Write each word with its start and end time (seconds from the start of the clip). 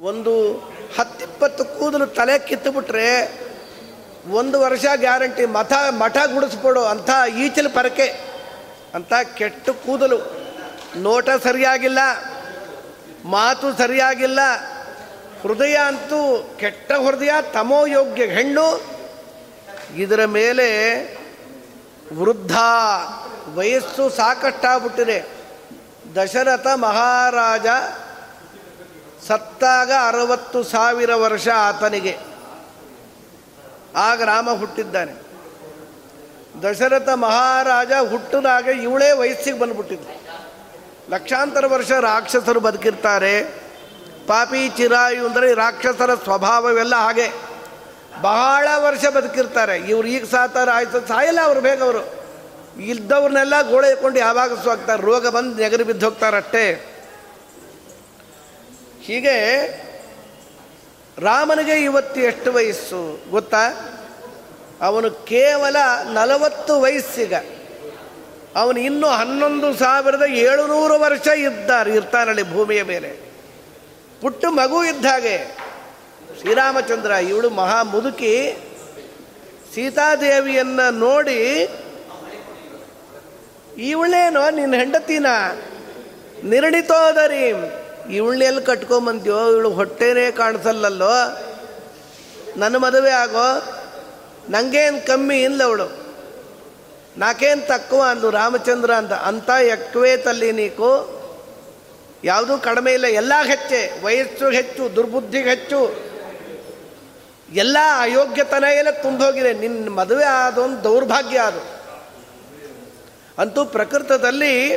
ಒಂದು 0.00 0.34
ಹತ್ತಿಪ್ಪತ್ತು 0.98 1.64
ಕೂದಲು 1.64 2.06
ತಲೆ 2.06 2.38
ಕಿತ್ತುಬಿಟ್ರೆ 2.38 3.08
ಒಂದು 4.30 4.60
ವರ್ಷ 4.60 4.84
ಗ್ಯಾರಂಟಿ 4.96 5.44
ಮಠ 5.46 5.72
ಮಠ 5.90 6.16
ಗುಡಿಸ್ಬಿಡು, 6.32 6.82
ಅಂಥ 6.84 7.10
ಈಚಲ 7.38 7.66
ಪರಕೆ, 7.74 8.06
ಅಂಥ 8.94 9.12
ಕೆಟ್ಟ 9.34 9.70
ಕೂದಲು. 9.70 10.18
ನೋಟ 10.96 11.28
ಸರಿಯಾಗಿಲ್ಲ, 11.42 11.98
ಮಾತು 13.24 13.78
ಸರಿಯಾಗಿಲ್ಲ, 13.78 14.40
ಹೃದಯ 15.42 15.76
ಅಂತೂ 15.86 16.20
ಕೆಟ್ಟ 16.60 16.92
ಹೃದಯ 16.92 17.32
ತಮೋಯೋಗ್ಯ 17.52 18.26
ಹೆಣ್ಣು, 18.26 18.66
ಇದರ 19.96 20.24
ಮೇಲೆ 20.24 20.68
ವೃದ್ಧ 22.18 22.56
ವಯಸ್ಸು 23.54 24.10
ಸಾಕಷ್ಟಾಗ್ಬಿಟ್ಟಿದೆ. 24.10 25.18
ದಶರಥ 26.16 26.66
ಮಹಾರಾಜ 26.66 27.66
ಸತ್ತಾಗ 29.28 29.92
ಅರವತ್ತು 30.06 30.62
ಸಾವಿರ 30.62 31.14
ವರ್ಷ 31.14 31.48
ಆತನಿಗೆ. 31.48 32.18
ಆಗ 33.96 34.22
ರಾಮ 34.22 34.50
ಹುಟ್ಟಿದ್ದಾನೆ. 34.50 35.30
ದಶರಥ 36.62 37.08
ಮಹಾರಾಜ 37.08 37.92
ಹುಟ್ಟಿದಾಗ 38.10 38.66
ಇವಳೇ 38.66 39.12
ವಯಸ್ಸಿಗೆ 39.12 39.58
ಬಂದ್ಬಿಟ್ಟಿದ್ಲು. 39.58 40.20
ಲಕ್ಷಾಂತರ 41.10 41.66
ವರ್ಷ 41.66 41.92
ರಾಕ್ಷಸರು 41.92 42.60
ಬದುಕಿರ್ತಾರೆ. 42.60 43.42
ಪಾಪಿ 44.26 44.68
ಚಿರಾಯು 44.68 45.26
ಅಂದರೆ 45.26 45.54
ರಾಕ್ಷಸರ 45.54 46.14
ಸ್ವಭಾವವೆಲ್ಲ 46.14 46.94
ಹಾಗೆ. 46.94 47.32
ಬಹಳ 48.20 48.68
ವರ್ಷ 48.76 49.06
ಬದುಕಿರ್ತಾರೆ. 49.06 49.78
ಇವ್ರು 49.78 50.08
ಈಗ 50.08 50.24
ಸಾತಾರ 50.24 50.68
ಆಯ್ತು, 50.70 51.08
ಸಾಯಲ್ಲ 51.08 51.40
ಅವ್ರು 51.40 51.60
ಬೇಗ 51.60 51.82
ಅವರು. 51.82 52.20
ಇಲ್ದವ್ರನ್ನೆಲ್ಲ 52.80 53.70
ಗೋಳೆ 53.70 53.90
ಇಟ್ಕೊಂಡು 53.90 54.18
ಯಾವಾಗ 54.18 54.54
ಹೋಗ್ತಾರೆ 54.54 55.02
ರೋಗ 55.02 55.28
ಬಂದು 55.28 55.56
ನೆಗರು 55.56 55.84
ಬಿದ್ದು 55.84 56.06
ಹೋಗ್ತಾರಷ್ಟೇ. 56.06 56.89
ಹೀಗೆ 59.10 59.38
ರಾಮನಿಗೆ 61.18 61.84
ಇವತ್ತು 61.84 62.20
ಎಷ್ಟು 62.20 62.52
ವಯಸ್ಸು 62.52 63.30
ಗೊತ್ತಾ? 63.30 63.64
ಅವನು 64.82 65.10
ಕೇವಲ 65.10 65.76
ನಲವತ್ತು 66.12 66.80
ವಯಸ್ಸಿಗ. 66.80 67.34
ಅವನು 68.56 68.80
ಇನ್ನೂ 68.80 69.06
ಹನ್ನೊಂದು 69.06 69.74
ಸಾವಿರದ 69.74 70.22
ಏಳುನೂರು 70.22 71.00
ವರ್ಷ 71.00 71.26
ಇದ್ದಾರೆ 71.26 71.94
ಇರ್ತಾನಲ್ಲಿ 71.94 72.52
ಭೂಮಿಯ 72.52 72.82
ಮೇಲೆ. 72.82 73.08
ಪುಟ್ಟ 74.20 74.44
ಮಗು 74.48 74.84
ಇದ್ದ 74.84 75.06
ಹಾಗೆ 75.06 75.56
ಶ್ರೀರಾಮಚಂದ್ರ, 76.40 77.10
ಇವಳು 77.10 77.50
ಮಹಾ 77.50 77.82
ಮುದುಕಿ, 77.82 78.56
ಸೀತಾದೇವಿಯನ್ನ 79.74 80.80
ನೋಡಿ, 80.90 81.68
ಇವಳೇನೋ 83.78 84.50
ನಿನ್ನ 84.50 84.74
ಹೆಂಡತಿನ 84.74 85.26
ನಿರ್ಣಿತೋದರಿ 86.44 87.52
ಇವಳನ್ನೆಲ್ಲಿ 88.10 88.62
ಕಟ್ಕೊಂಬಂತೀವೋ 88.62 89.50
ಇವಳು 89.50 89.70
ಹೊಟ್ಟೆನೇ 89.70 90.30
ಕಾಣಿಸಲ್ಲಲ್ಲೋ? 90.30 91.10
ನನ್ನ 92.56 92.76
ಮದುವೆ 92.76 93.10
ಆಗೋ? 93.10 93.62
ನನಗೇನು 94.50 95.06
ಕಮ್ಮಿ 95.06 95.42
ಇಲ್ಲ 95.42 95.64
ಅವಳು. 95.64 95.84
ನಾಕೇನು 97.16 97.66
ತಕ್ಕುವ 97.66 98.02
ಅಂದು 98.02 98.30
ರಾಮಚಂದ್ರ 98.30 98.94
ಅಂತ. 98.94 99.12
ಅಂತ 99.12 99.48
ಎಕ್ವೇ 99.48 100.16
ತಲ್ಲಿ 100.16 100.52
ನೀಕು. 100.52 101.20
ಯಾವುದೂ 102.24 102.58
ಕಡಿಮೆ 102.58 102.92
ಇಲ್ಲ. 102.92 103.04
ಎಲ್ಲ 103.04 103.32
ಹೆಚ್ಚೆ. 103.46 104.04
ವಯಸ್ಸು 104.04 104.50
ಹೆಚ್ಚು 104.50 104.96
ದುರ್ಬುದ್ಧಿಗೆ 104.96 105.50
ಹೆಚ್ಚು. 105.50 106.10
ಎಲ್ಲ 107.52 107.76
ಅಯೋಗ್ಯತನ 108.00 108.64
ಎಲ್ಲ 108.64 108.90
ತುಂಬೋಗಿದೆ. 108.90 109.52
ನಿನ್ನ 109.52 109.88
ಮದುವೆ 109.88 110.24
ಆದೊಂದು 110.24 110.84
ದೌರ್ಭಾಗ್ಯ 110.84 111.38
ಅದು. 111.38 111.80
ಅಂತೂ 113.38 113.64
ಪ್ರಕೃತದಲ್ಲಿ 113.64 114.68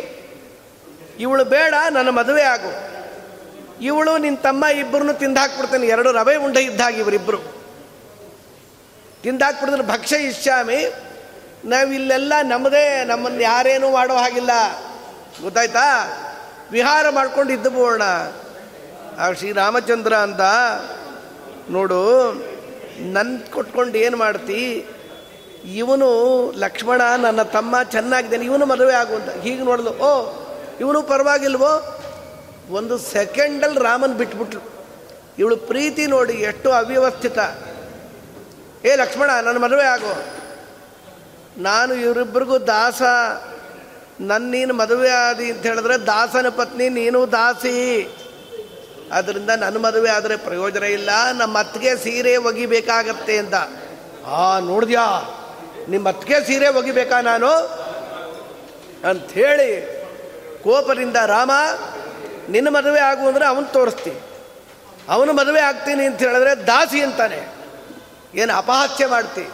ಇವಳು 1.20 1.46
ಬೇಡ, 1.46 1.74
ನನ್ನ 1.92 2.10
ಮದುವೆ 2.10 2.42
ಆಗು. 2.42 2.93
ಇವಳು 3.82 4.18
ನಿನ್ನ 4.18 4.38
ತಮ್ಮ 4.38 4.66
ಇಬ್ಬರನ್ನು 4.66 5.14
ತಿಂದಾಕ್ಬಿಡ್ತಾನೆ. 5.14 5.88
ಎರಡು 5.88 6.12
ರವೆ 6.12 6.36
ಉಂಡೆ 6.36 6.62
ಇದ್ದಾಗ 6.62 6.98
ಇವರಿಬ್ಬರು 6.98 7.38
ತಿಂದಾಕ್ಬಿಡಿದ್ರೆ 9.24 9.88
ಭಕ್ಷ್ಯ 9.88 10.18
ಇಚ್ಛಾಮಿ 10.18 10.94
ನಾವಿಲ್ಲೆಲ್ಲ 11.66 12.34
ನಮ್ಮದೇ, 12.44 13.04
ನಮ್ಮನ್ನು 13.04 13.42
ಯಾರೇನೂ 13.42 13.92
ಮಾಡೋ 13.92 14.14
ಹಾಗಿಲ್ಲ. 14.14 14.50
ಗೊತ್ತಾಯ್ತಾ? 15.42 16.08
ವಿಹಾರ 16.72 17.10
ಮಾಡ್ಕೊಂಡು 17.10 17.54
ಇದ್ದು 17.54 17.70
ಬೋಣ 17.70 18.02
ಆ 19.20 19.32
ಶ್ರೀರಾಮಚಂದ್ರ 19.32 20.14
ಅಂತ, 20.14 20.42
ನೋಡು 21.70 22.32
ನನ್ನ 23.12 23.38
ಕೊಟ್ಕೊಂಡು 23.52 23.98
ಏನು 23.98 24.18
ಮಾಡ್ತಿ? 24.18 24.86
ಇವನು 25.74 26.52
ಲಕ್ಷ್ಮಣ 26.52 27.02
ನನ್ನ 27.18 27.42
ತಮ್ಮ 27.42 27.84
ಚೆನ್ನಾಗಿದ್ದಾನೆ. 27.84 28.46
ಇವನು 28.46 28.66
ಮದುವೆ 28.66 28.94
ಆಗುವಂತ. 28.94 29.30
ಹೀಗೆ 29.30 29.64
ನೋಡಲು, 29.64 29.90
ಓ, 29.90 30.32
ಇವನು 30.80 31.04
ಪರವಾಗಿಲ್ವೋ? 31.04 32.00
ಒಂದು 32.70 32.98
ಸೆಕೆಂಡಲ್ಲಿ 32.98 33.80
ರಾಮನ್ 33.80 34.14
ಬಿಟ್ಬಿಟ್ಲು. 34.14 34.62
ಇವಳು 35.40 35.58
ಪ್ರೀತಿ 35.58 36.08
ನೋಡಿ 36.08 36.34
ಎಷ್ಟು 36.34 36.72
ಅವ್ಯವಸ್ಥಿತ. 36.72 37.38
ಏ 38.86 38.96
ಲಕ್ಷ್ಮಣ, 38.96 39.30
ನನ್ನ 39.44 39.58
ಮದುವೆ 39.58 39.84
ಆಗು. 39.84 40.44
ನಾನು 41.62 41.94
ಇವರಿಬ್ಬರಿಗೂ 41.94 42.58
ದಾಸ. 42.58 43.02
ನನ್ನ 44.22 44.52
ನೀನು 44.52 44.74
ಮದುವೆ 44.74 45.10
ಆದಿ 45.10 45.52
ಅಂತ 45.52 45.66
ಹೇಳಿದ್ರೆ 45.66 45.98
ದಾಸನ 45.98 46.50
ಪತ್ನಿ, 46.50 46.90
ನೀನು 46.90 47.32
ದಾಸಿ. 47.32 48.10
ಅದರಿಂದ 49.12 49.50
ನನ್ನ 49.50 49.78
ಮದುವೆ 49.78 50.10
ಆದರೆ 50.10 50.36
ಪ್ರಯೋಜನ 50.36 50.84
ಇಲ್ಲ. 50.84 51.10
ನಮ್ಮ 51.34 51.60
ಅತ್ತಿಗೆ 51.60 51.96
ಸೀರೆ 51.96 52.38
ಒಗಿಬೇಕಾಗತ್ತೆ 52.38 53.38
ಅಂತ. 53.38 53.54
ಆ, 54.26 54.60
ನೋಡಿದ್ಯಾ? 54.60 55.06
ನಿಮ್ಮ 55.90 56.10
ಅತ್ತಿಗೆ 56.10 56.48
ಸೀರೆ 56.48 56.68
ಒಗಿಬೇಕಾ 56.68 57.22
ನಾನು? 57.22 57.50
ಅಂಥೇಳಿ 59.10 60.04
ಕೋಪದಿಂದ 60.64 61.16
ರಾಮ 61.16 61.52
ನಿನ್ನ 62.50 62.70
ಮದುವೆ 62.70 63.00
ಆಗು 63.00 63.28
ಅಂದರೆ 63.28 63.46
ಅವನು 63.46 63.68
ತೋರಿಸ್ತೀನಿ. 63.74 64.22
ಅವನು 65.10 65.34
ಮದುವೆ 65.34 65.62
ಆಗ್ತೀನಿ 65.62 66.06
ಅಂತ 66.06 66.20
ಹೇಳಿದ್ರೆ 66.24 66.56
ದಾಸಿ 66.68 67.02
ಅಂತಾನೆ. 67.02 67.42
ಏನು 68.36 68.54
ಅಪಹಾಸ್ಯ 68.54 69.08
ಮಾಡ್ತಿ? 69.08 69.46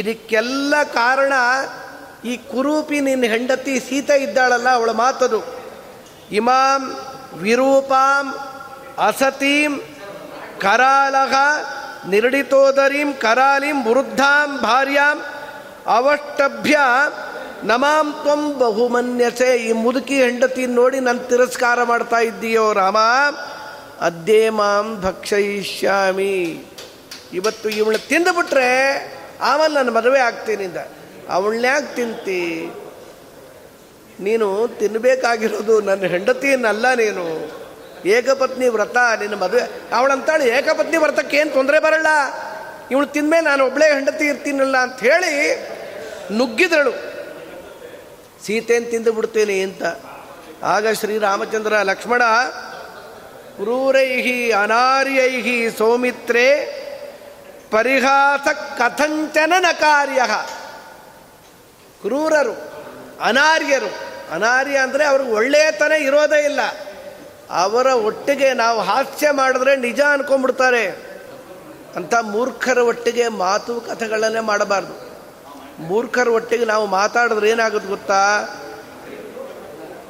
ಇದಕ್ಕೆಲ್ಲ 0.00 0.74
ಕಾರಣ 0.82 1.32
ಈ 2.24 2.36
ಕುರೂಪಿ 2.36 3.00
ನಿನ್ನ 3.00 3.24
ಹೆಂಡತಿ 3.24 3.74
ಸೀತೆ 3.80 4.16
ಇದ್ದಾಳಲ್ಲ, 4.16 4.68
ಅವಳ 4.68 4.90
ಮಾತದು. 4.90 5.40
ಇಮಾಂ 6.30 6.82
ವಿರೂಪಾಂ 7.42 8.26
ಅಸತೀಂ 8.98 9.80
ಕರಾಲಹ 10.58 11.34
ನಿರ್ಡಿತೋದರೀಂ 12.08 13.12
ಕರಾಲಿಂ 13.12 13.78
ವೃದ್ಧಾಂ 13.84 14.58
ಭಾರ್ಯಾಂ 14.62 15.18
ಅವಷ್ಟಭ್ಯ 15.86 16.78
ನಮಾಂ 17.64 18.12
ತ್ವಂ 18.12 18.58
ಬಹುಮನ್ಯಸೆ 18.58 19.56
ಈ 19.56 19.72
ಮುದುಕಿ 19.72 20.22
ಹೆಂಡತಿ 20.22 20.66
ನೋಡಿ 20.66 21.00
ನನ್ನ 21.00 21.18
ತಿರಸ್ಕಾರ 21.18 21.82
ಮಾಡ್ತಾ 21.82 22.18
ಇದ್ದೀಯೋ 22.18 22.72
ರಾಮ. 22.72 22.96
ಅದ್ದೇ 24.00 24.48
ಮಾಂ 24.48 25.00
ಭಕ್ಷಯಿಷ್ಯಾಮಿ. 25.00 26.64
ಇವತ್ತು 27.32 27.68
ಇವಳು 27.68 28.08
ತಿಂದುಬಿಟ್ರೆ 28.08 28.68
ಆಮೇಲೆ 29.40 29.74
ನಾನು 29.74 29.92
ಮದುವೆ 29.92 30.20
ಆಗ್ತೀನಿಂದ. 30.20 30.76
ಅವಳನ್ಯಾಕೆ 31.28 31.96
ತಿಂತಿ. 31.96 32.72
ನೀನು 34.20 34.68
ತಿನ್ನಬೇಕಾಗಿರೋದು 34.78 35.80
ನನ್ನ 35.80 36.04
ಹೆಂಡತಿಯನ್ನಲ್ಲ 36.04 36.94
ನೀನು. 36.94 37.52
ಏಕಪತ್ನಿ 38.08 38.68
ವ್ರತ, 38.68 38.96
ನಿನ್ನ 38.96 39.34
ಮದುವೆ. 39.34 39.62
ಅವಳಂತಾಳು 39.94 40.44
ಏಕಪತ್ನಿ 40.44 40.96
ವ್ರತಕ್ಕೆ 40.96 41.36
ಏನು 41.36 41.50
ತೊಂದರೆ 41.50 41.78
ಬರಲ್ಲ. 41.78 42.06
ಇವಳು 42.90 43.06
ತಿಂದ್ಮೇಲೆ 43.06 43.44
ನಾನು 43.44 43.66
ಒಬ್ಬಳೇ 43.66 43.94
ಹೆಂಡತಿ 43.94 44.24
ಇರ್ತೀನಲ್ಲ 44.24 44.76
ಅಂತ 44.76 45.00
ಹೇಳಿ 45.00 45.56
ನುಗ್ಗಿದಳು. 46.36 47.03
ಸೀತೆಯನ್ನು 48.46 48.90
ತಿಂದು 48.90 49.12
ಬಿಡ್ತೇನೆ 49.12 49.60
ಅಂತ. 49.60 49.82
ಆಗ 50.62 50.86
ಶ್ರೀರಾಮಚಂದ್ರ 50.88 51.72
ಲಕ್ಷ್ಮಣ, 51.82 52.22
ಕ್ರೂರೈಹಿ, 53.56 54.52
ಅನಾರ್ಯೈಹಿ, 54.52 55.78
ಸೌಮಿತ್ರೇ, 55.78 56.80
ಪರಿಹಾಸ 57.70 58.48
ಕಥಂಚನ 58.78 59.52
ಕಾರ್ಯ 59.80 60.20
ಕ್ರೂರರು, 62.02 62.52
ಅನಾರ್ಯರು, 63.20 63.94
ಅನಾರ್ಯ 64.34 64.76
ಅಂದರೆ 64.76 65.04
ಅವ್ರಿಗೆ 65.04 65.30
ಒಳ್ಳೆಯತನ 65.30 65.92
ಇರೋದೇ 65.92 66.44
ಇಲ್ಲ. 66.44 66.60
ಅವರ 67.50 67.86
ಒಟ್ಟಿಗೆ 67.86 68.52
ನಾವು 68.52 68.80
ಹಾಸ್ಯ 68.80 69.30
ಮಾಡಿದ್ರೆ 69.30 69.76
ನಿಜ 69.76 70.00
ಅನ್ಕೊಂಡ್ಬಿಡ್ತಾರೆ. 70.00 70.88
ಅಂಥ 71.96 72.14
ಮೂರ್ಖರ 72.22 72.78
ಒಟ್ಟಿಗೆ 72.78 73.28
ಮಾತು 73.28 73.80
ಕಥೆಗಳನ್ನೇ 73.80 74.40
ಮಾಡಬಾರ್ದು. 74.40 75.03
ಮೂರ್ಖರ 75.78 76.28
ಒಟ್ಟಿಗೆ 76.28 76.64
ನಾವು 76.64 76.86
ಮಾತಾಡಿದ್ರೆ 76.86 77.50
ಏನಾಗುತ್ತೆ 77.50 77.88
ಗೊತ್ತಾ? 77.88 78.38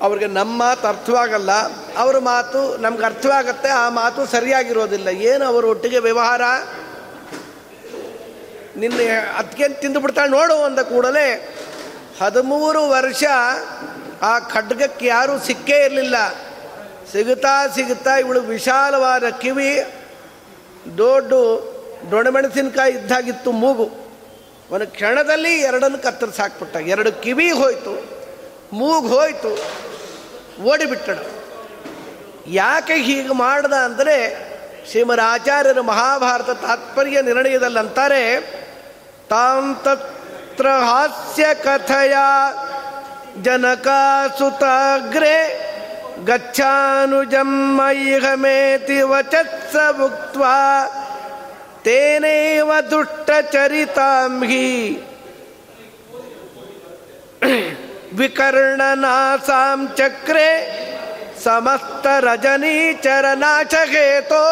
ಅವ್ರಿಗೆ 0.00 0.26
ನಮ್ಮ 0.26 0.58
ಮಾತು 0.58 0.86
ಅರ್ಥವಾಗಲ್ಲ. 0.86 1.50
ಅವ್ರ 1.96 2.18
ಮಾತು 2.18 2.76
ನಮ್ಗೆ 2.76 3.04
ಅರ್ಥವಾಗತ್ತೆ, 3.04 3.68
ಆ 3.68 3.88
ಮಾತು 3.88 4.26
ಸರಿಯಾಗಿರೋದಿಲ್ಲ. 4.26 5.08
ಏನು 5.08 5.44
ಅವರ 5.44 5.64
ಒಟ್ಟಿಗೆ 5.64 5.98
ವ್ಯವಹಾರ? 5.98 6.40
ನಿನ್ನೆ 8.76 9.68
ತಿಂದು 9.68 10.00
ಬಿಡ್ತಾಳೆ 10.00 10.30
ನೋಡು 10.30 10.62
ಅಂದ 10.62 10.78
ಕೂಡಲೇ, 10.78 11.56
ಹದಿಮೂರು 12.22 12.88
ವರ್ಷ 12.88 13.24
ಆ 14.22 14.38
ಖಡ್ಗಕ್ಕೆ 14.38 15.06
ಯಾರೂ 15.06 15.38
ಸಿಕ್ಕೇ 15.38 15.84
ಇರಲಿಲ್ಲ. 15.84 16.34
ಸಿಗುತ್ತಾ 17.12 17.66
ಸಿಗುತ್ತಾ 17.66 18.16
ಇವಳು 18.16 18.40
ವಿಶಾಲವಾದ 18.40 19.24
ಕಿವಿ, 19.28 19.84
ದೊಡ್ಡ 20.98 21.32
ದೊಣಮೆಣಸಿನಕಾಯಿ 22.10 22.92
ಇದ್ದಾಗಿತ್ತು 22.92 23.52
ಮೂಗು. 23.52 24.03
ಒಂದು 24.72 24.86
ಕ್ಷಣದಲ್ಲಿ 24.96 25.52
ಎರಡನ್ನು 25.68 25.98
ಕತ್ತರಿಸಾಕ್ಬಿಟ್ಟ 25.98 26.76
ಎರಡು 26.92 27.10
ಕಿವಿ 27.22 27.48
ಹೋಯ್ತು, 27.60 27.94
ಮೂಗು 28.78 29.08
ಹೋಯ್ತು, 29.08 29.52
ಓಡಿಬಿಟ್ಟಣ. 30.70 31.18
ಯಾಕೆ 32.62 32.96
ಹೀಗೆ 33.06 33.34
ಮಾಡ್ದ 33.42 33.74
ಅಂದರೆ 33.88 34.16
ಶ್ರೀಮರಾಚಾರ್ಯರು 34.90 35.82
ಮಹಾಭಾರತ 35.82 36.50
ತಾತ್ಪರ್ಯ 36.64 37.22
ನಿರ್ಣಯದಲ್ಲಿ 37.22 37.78
ಅಂತಾರೆ, 37.78 38.22
ತಾಂ 39.28 39.64
ತತ್ರ 39.84 40.66
ಹಾಸ್ಯ 40.88 41.44
ಕಥೆಯ 41.64 42.16
ಜನಕಾಸುತಾಗ್ರೆ 43.42 45.36
ಗಚ್ಚಾನುಜಮ್ಮೈಹಮೇತಿ 46.26 48.98
ವಚತ್ಸ 49.12 49.74
ಭುಕ್ತ್ವಾ 49.98 50.56
ತೇನೇವ 51.84 52.70
ದುಷ್ಟಚರಿತಾಂ 52.90 54.34
ಹಿ 54.50 54.66
ವಿಕರ್ಣನಾಸಾಂ 58.18 59.80
ಚಕ್ರೆ 59.96 60.48
ಸಮಸ್ತ 61.44 62.06
ರಜನೀಚರ 62.20 63.24
ನಾಚಕೇತೋ 63.34 64.44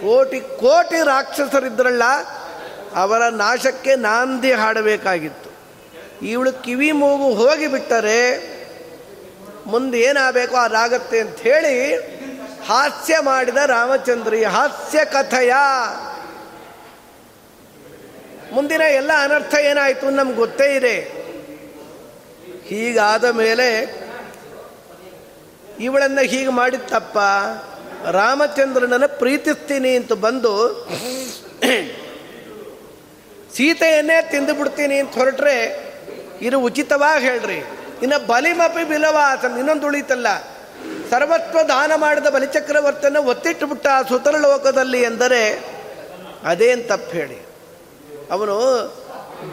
ಕೋಟಿ 0.00 0.40
ಕೋಟಿ 0.40 0.98
ರಾಕ್ಷಸರಿದ್ರಲ್ಲ, 1.06 2.04
ಅವರ 2.94 3.22
ನಾಶಕ್ಕೆ 3.28 3.94
ನಾಂದಿ 3.96 4.52
ಹಾಡಬೇಕಾಗಿತ್ತು. 4.52 5.50
ಇವಳು 6.26 6.52
ಕಿವಿ 6.62 6.90
ಮೂಗು 6.92 7.28
ಹೋಗಿಬಿಟ್ಟರೆ 7.34 8.20
ಮುಂದೆ 9.66 9.98
ಏನಾಗಬೇಕು 10.00 10.56
ಅದಾಗತ್ತೆ 10.56 11.18
ಅಂತ 11.20 11.38
ಹೇಳಿ 11.40 11.74
ಹಾಸ್ಯ 12.66 13.14
ಮಾಡಿದ 13.20 13.56
ರಾಮಚಂದ್ರಿ, 13.56 14.44
ಹಾಸ್ಯ 14.44 15.04
ಕಥೆಯ. 15.04 15.52
ಮುಂದಿನ 18.52 18.80
ಎಲ್ಲ 18.80 19.10
ಅನರ್ಥ 19.22 19.54
ಏನಾಯಿತು 19.54 20.10
ನಮ್ಗೆ 20.10 20.36
ಗೊತ್ತೇ 20.36 20.76
ಇದೆ. 20.76 20.96
ಹೀಗಾದ 22.68 23.24
ಮೇಲೆ 23.24 23.68
ಇವಳನ್ನು 25.80 26.22
ಹೀಗೆ 26.22 26.48
ಮಾಡಿದ 26.48 26.80
ತಪ್ಪ 26.80 27.18
ರಾಮಚಂದ್ರನನ್ನು 28.10 29.18
ಪ್ರೀತಿಸ್ತೀನಿ 29.18 29.96
ಅಂತ 29.96 30.12
ಬಂದು 30.12 30.52
ಸೀತೆಯನ್ನೇ 33.54 34.16
ತಿಂದು 34.30 34.54
ಬಿಡ್ತೀನಿ 34.54 34.98
ಅಂತ 34.98 35.14
ಹೊರಟ್ರೆ 35.14 35.56
ಇದು 36.40 36.60
ಉಚಿತವಾಗಿ 36.60 37.24
ಹೇಳ್ರಿ. 37.24 37.60
ಇನ್ನು 38.02 38.26
ಬಲಿಮಪಿ 38.26 38.84
ಬಿಲವಾಸ 38.88 39.44
ಇನ್ನೊಂದು 39.44 39.86
ಉಳಿತಲ್ಲ. 39.86 40.26
ಸರ್ವತ್ವ 41.10 41.62
ದಾನ 41.68 41.92
ಮಾಡಿದ 41.96 42.26
ಬಲಿಚಕ್ರವರ್ತನ 42.26 43.16
ಒತ್ತಿಟ್ಟು 43.16 43.66
ಬಿಟ್ಟ 43.66 43.86
ಸುತರ 44.08 44.36
ಲೋಕದಲ್ಲಿ 44.36 45.02
ಎಂದರೆ 45.02 45.42
ಅದೇನು 46.44 46.88
ತಪ್ಪು 46.88 47.12
ಹೇಳಿ? 47.12 47.38
ಅವನು 48.30 48.56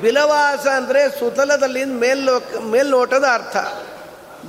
ಬಿಲವಾಸ 0.02 0.68
ಅಂದರೆ 0.68 1.20
ಸುತಲದಲ್ಲಿ 1.20 1.86
ಮೇಲ್ಲೋಕ, 1.86 2.44
ಮೇಲ್ನೋಟದ 2.64 3.24
ಅರ್ಥ. 3.34 3.58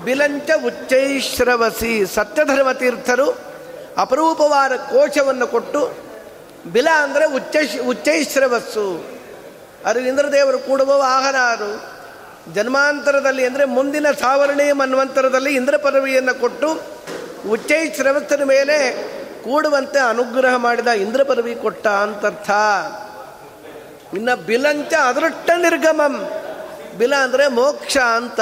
ಬಿಲಂಚ 0.05 0.51
ಉಚ್ಚೈಶ್ರವಸಿ 0.65 2.07
ಸತ್ಯಧರ್ಮ 2.07 2.73
ತೀರ್ಥರು 2.73 3.39
ಅಪರೂಪವಾದ 3.99 4.73
ಕೋಶವನ್ನು 4.73 5.47
ಕೊಟ್ಟು, 5.47 5.97
ಬಿಲ 6.73 6.89
ಅಂದರೆ 6.99 7.25
ಉಚ್ಚ 7.25 7.57
ಉಚ್ಚೈಶ್ರವಸ್ಸು. 7.87 9.05
ಅದು 9.85 10.01
ಇಂದ್ರದೇವರು 10.01 10.59
ಕೂಡುವ 10.59 10.99
ವಾಹನ 10.99 11.37
ಅದು. 11.37 11.96
ಜನ್ಮಾಂತರದಲ್ಲಿ 12.55 13.47
ಅಂದರೆ 13.47 13.65
ಮುಂದಿನ 13.65 14.07
ಸಾವರಣೆ 14.11 14.73
ಮನ್ವಂತರದಲ್ಲಿ 14.73 15.55
ಇಂದ್ರ 15.55 15.77
ಪದವಿಯನ್ನು 15.77 16.41
ಕೊಟ್ಟು 16.41 16.83
ಉಚ್ಚೈ 17.51 17.95
ಶ್ರವಸ್ಥರ 17.95 18.45
ಮೇಲೆ 18.45 19.07
ಕೂಡುವಂತೆ 19.43 19.99
ಅನುಗ್ರಹ 19.99 20.57
ಮಾಡಿದ 20.57 20.87
ಇಂದ್ರ 20.87 21.23
ಪದವಿ 21.23 21.55
ಕೊಟ್ಟ 21.55 21.87
ಅಂತರ್ಥ. 21.87 22.51
ಇನ್ನು 24.15 24.47
ಬಿಲಂಚ 24.47 24.95
ಅದೃಷ್ಟ 24.95 25.51
ನಿರ್ಗಮಂ. 25.57 26.31
ಬಿಲ 26.99 27.15
ಅಂದರೆ 27.15 27.49
ಮೋಕ್ಷ 27.49 27.99
ಅಂತ. 27.99 28.41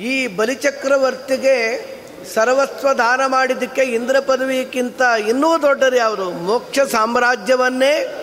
ಈ 0.00 0.26
ಬಲಿಚಕ್ರವರ್ತಿಗೆ 0.26 1.86
ಸರ್ವಸ್ವ 2.34 2.92
ದಾನ 2.92 3.26
ಮಾಡಿದ್ದಕ್ಕೆ 3.26 3.82
ಇಂದ್ರ 3.82 4.16
ಪದವಿಗಿಂತ 4.20 5.02
ಇನ್ನೂ 5.28 5.62
ದೊಡ್ಡದು 5.62 5.96
ಯಾವುದು? 5.96 6.30
ಮೋಕ್ಷ 6.30 6.80
ಸಾಮ್ರಾಜ್ಯವನ್ನೇ 6.80 8.20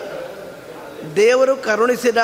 ದೇವರು 1.16 1.56
ಕರುಣಿಸಿದ 1.56 2.16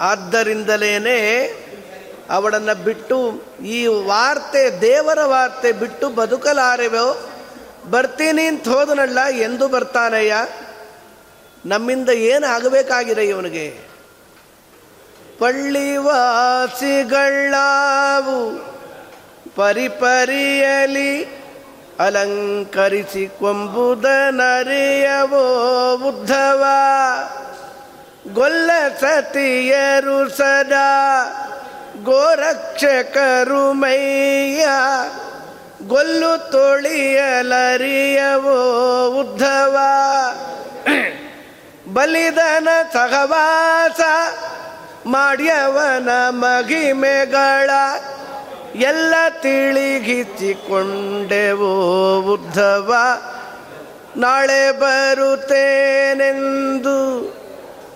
ಆದ್ದರಿಂದಲೇ 0.00 1.58
ಅವಳನ್ನು 2.30 2.84
ಬಿಟ್ಟು 2.84 3.42
ಈ 3.64 3.86
ವಾರ್ತೆ, 3.86 4.80
ದೇವರ 4.80 5.18
ವಾರ್ತೆ 5.24 5.72
ಬಿಟ್ಟು 5.72 6.08
ಬದುಕಲಾರೆವೋ? 6.08 7.30
ಬರ್ತೀನಿ 7.90 8.42
ಅಂತ 8.42 8.68
ಹೋದನಲ್ಲ, 8.68 9.28
ಎಂದು 9.28 9.68
ಬರ್ತಾನಯ್ಯ? 9.68 10.46
ನಮ್ಮಿಂದ 11.66 12.08
ಏನು 12.08 12.46
ಆಗಬೇಕಾಗಿದೆ 12.46 13.24
ಇವನಿಗೆ? 13.24 13.92
ಪಳ್ಳಿವಾಸಿಗಳಾವು 15.38 15.92
ಪರಿಪರಿಯಲಿ 19.56 21.24
ಅಲಂಕರಿಸಿ 21.98 23.26
ಕೊಂಬುದ 23.26 24.04
ನರಿಯವೋ 24.30 25.44
ಉದ್ಧವ? 26.08 26.64
ಗೊಲ್ಲ 28.28 28.70
ಸತಿಯರು 29.00 30.28
ಸದಾ 30.28 31.24
ಗೋರಕ್ಷಕರು 32.02 33.72
ಮೈಯ 33.72 34.66
ಗೊಲ್ಲು 35.88 36.50
ತೊಳಿಯಲರಿಯವೋ 36.50 37.48
ಉದ್ಧವ. 39.08 39.76
ಬಲಿದನ 41.92 42.68
ಸಹವಾಸ 42.92 44.00
ಮಾಡ್ಯವನ 45.06 46.08
ಮಗಿಮೆಗಳ 46.30 47.70
ಎಲ್ಲ 48.74 49.14
ತಿಳಿಗಿಸಿಕೊಂಡೆವೋ 49.40 50.16
ಉದ್ಧವ. 52.18 52.94
ನಾಳೆ 54.16 54.72
ಬರುತ್ತೇನೆಂದು 54.72 55.72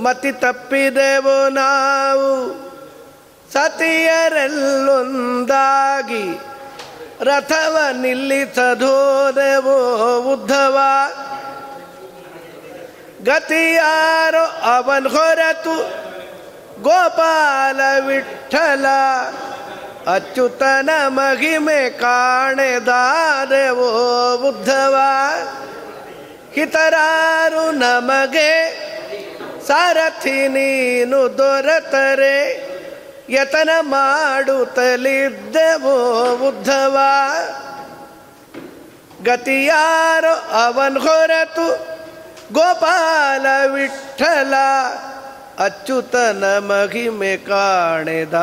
ಮತಿ 0.00 0.32
ತಪ್ಪಿದೆವು 0.32 1.48
ನಾವು. 1.48 2.62
ಸತಿಯರೆಲ್ಲೊಂದಾಗಿ 3.52 6.40
ರಥವ 7.20 7.78
ನಿಲ್ಲಿಸದೋದೆವೋ 7.92 10.18
ಉದ್ಧವ. 10.18 10.78
ಗತಿಯಾರೋ 13.22 14.76
ಅವನ್ 14.76 15.08
ಹೊರತು 15.08 16.02
ಗೋಪಾಲ 16.82 17.80
ವಿಠಲ 18.06 18.86
ಅಚ್ಯುತನ 20.06 20.90
ಮಹಿಮೆ 21.06 21.90
ಕಾಣೆದಾದೆವೋ 21.90 22.88
ಬುದ್ಧವ 24.36 24.96
ಹಿತರಾರು 26.52 27.70
ನಮಗೆ 27.70 28.82
ಸಾರಥಿ 29.66 30.48
ನೀನು 30.48 31.38
ದೊರೆತರೆ. 31.38 32.72
ಯತನ 33.30 33.70
ಮಾಡುತ್ತಲಿದ್ದೆವೋ 33.80 34.76
ಬುದ್ಧವ 36.36 36.98
ಗತಿಯಾರೋ 39.22 40.34
ಅವನ್ 40.64 40.98
ಹೊರತು 40.98 41.92
ಗೋಪಾಲ 42.52 43.46
ವಿಠಲ 43.72 44.54
ಅಚ್ಯುತನ 45.58 46.44
ಮಹಿಮೆ 46.58 47.36
ಕಾಣೆದಾದೆವೋ 47.36 48.34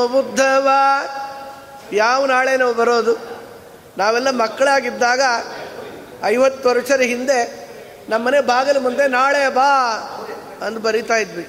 ಉದ್ಧವ. 0.08 0.70
ಯಾವ 1.94 2.25
ನಾಳೆ 2.25 2.58
ನಾವು 2.58 2.74
ಬರೋದು. 2.74 3.18
ನಾವೆಲ್ಲ 3.98 4.30
ಮಕ್ಕಳಾಗಿದ್ದಾಗ 4.30 5.22
ಐವತ್ತು 6.24 6.70
ವರ್ಷದ 6.70 7.01
ಹಿಂದೆ 7.01 7.70
ನಮ್ಮನೆ 8.10 8.42
ಬಾಗಿಲು 8.42 8.80
ಮುಂದೆ 8.80 9.08
ನಾಳೆ 9.08 9.50
ಬಾ 9.50 9.94
ಅಂದು 10.62 10.80
ಬರಿತಾ 10.80 11.16
ಇದ್ವಿ. 11.16 11.48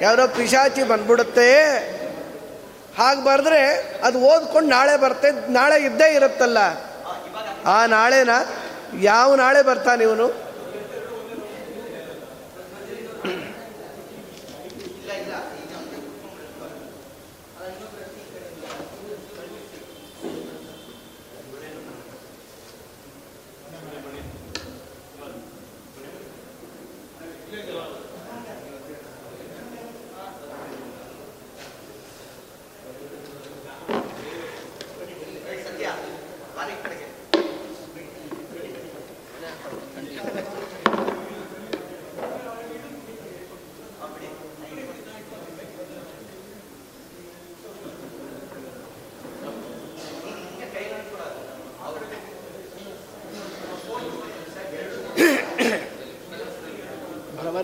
ಯಾರೋ 0.00 0.26
ಪಿಶಾಚಿ 0.26 0.82
ಬಂದ್ಬಿಡುತ್ತೆ. 0.82 1.64
ಹಾಗೆ 2.98 3.24
ಬರೆದ್ರೆ 3.24 3.92
ಅದು 4.04 4.20
ಓದ್ಕೊಂಡು 4.20 4.68
ನಾಳೆ 4.68 4.96
ಬರ್ತೆ, 4.96 5.52
ನಾಳೆ 5.52 5.82
ಇದ್ದೇ 5.82 6.14
ಇರುತ್ತಲ್ಲ. 6.14 6.58
ಆ 7.66 7.86
ನಾಳೆನ 7.86 8.30
ಯಾವ 9.00 9.34
ನಾಳೆ 9.34 9.62
ಬರ್ತಾನೆ 9.62 10.04
ಇವನು? 10.04 10.45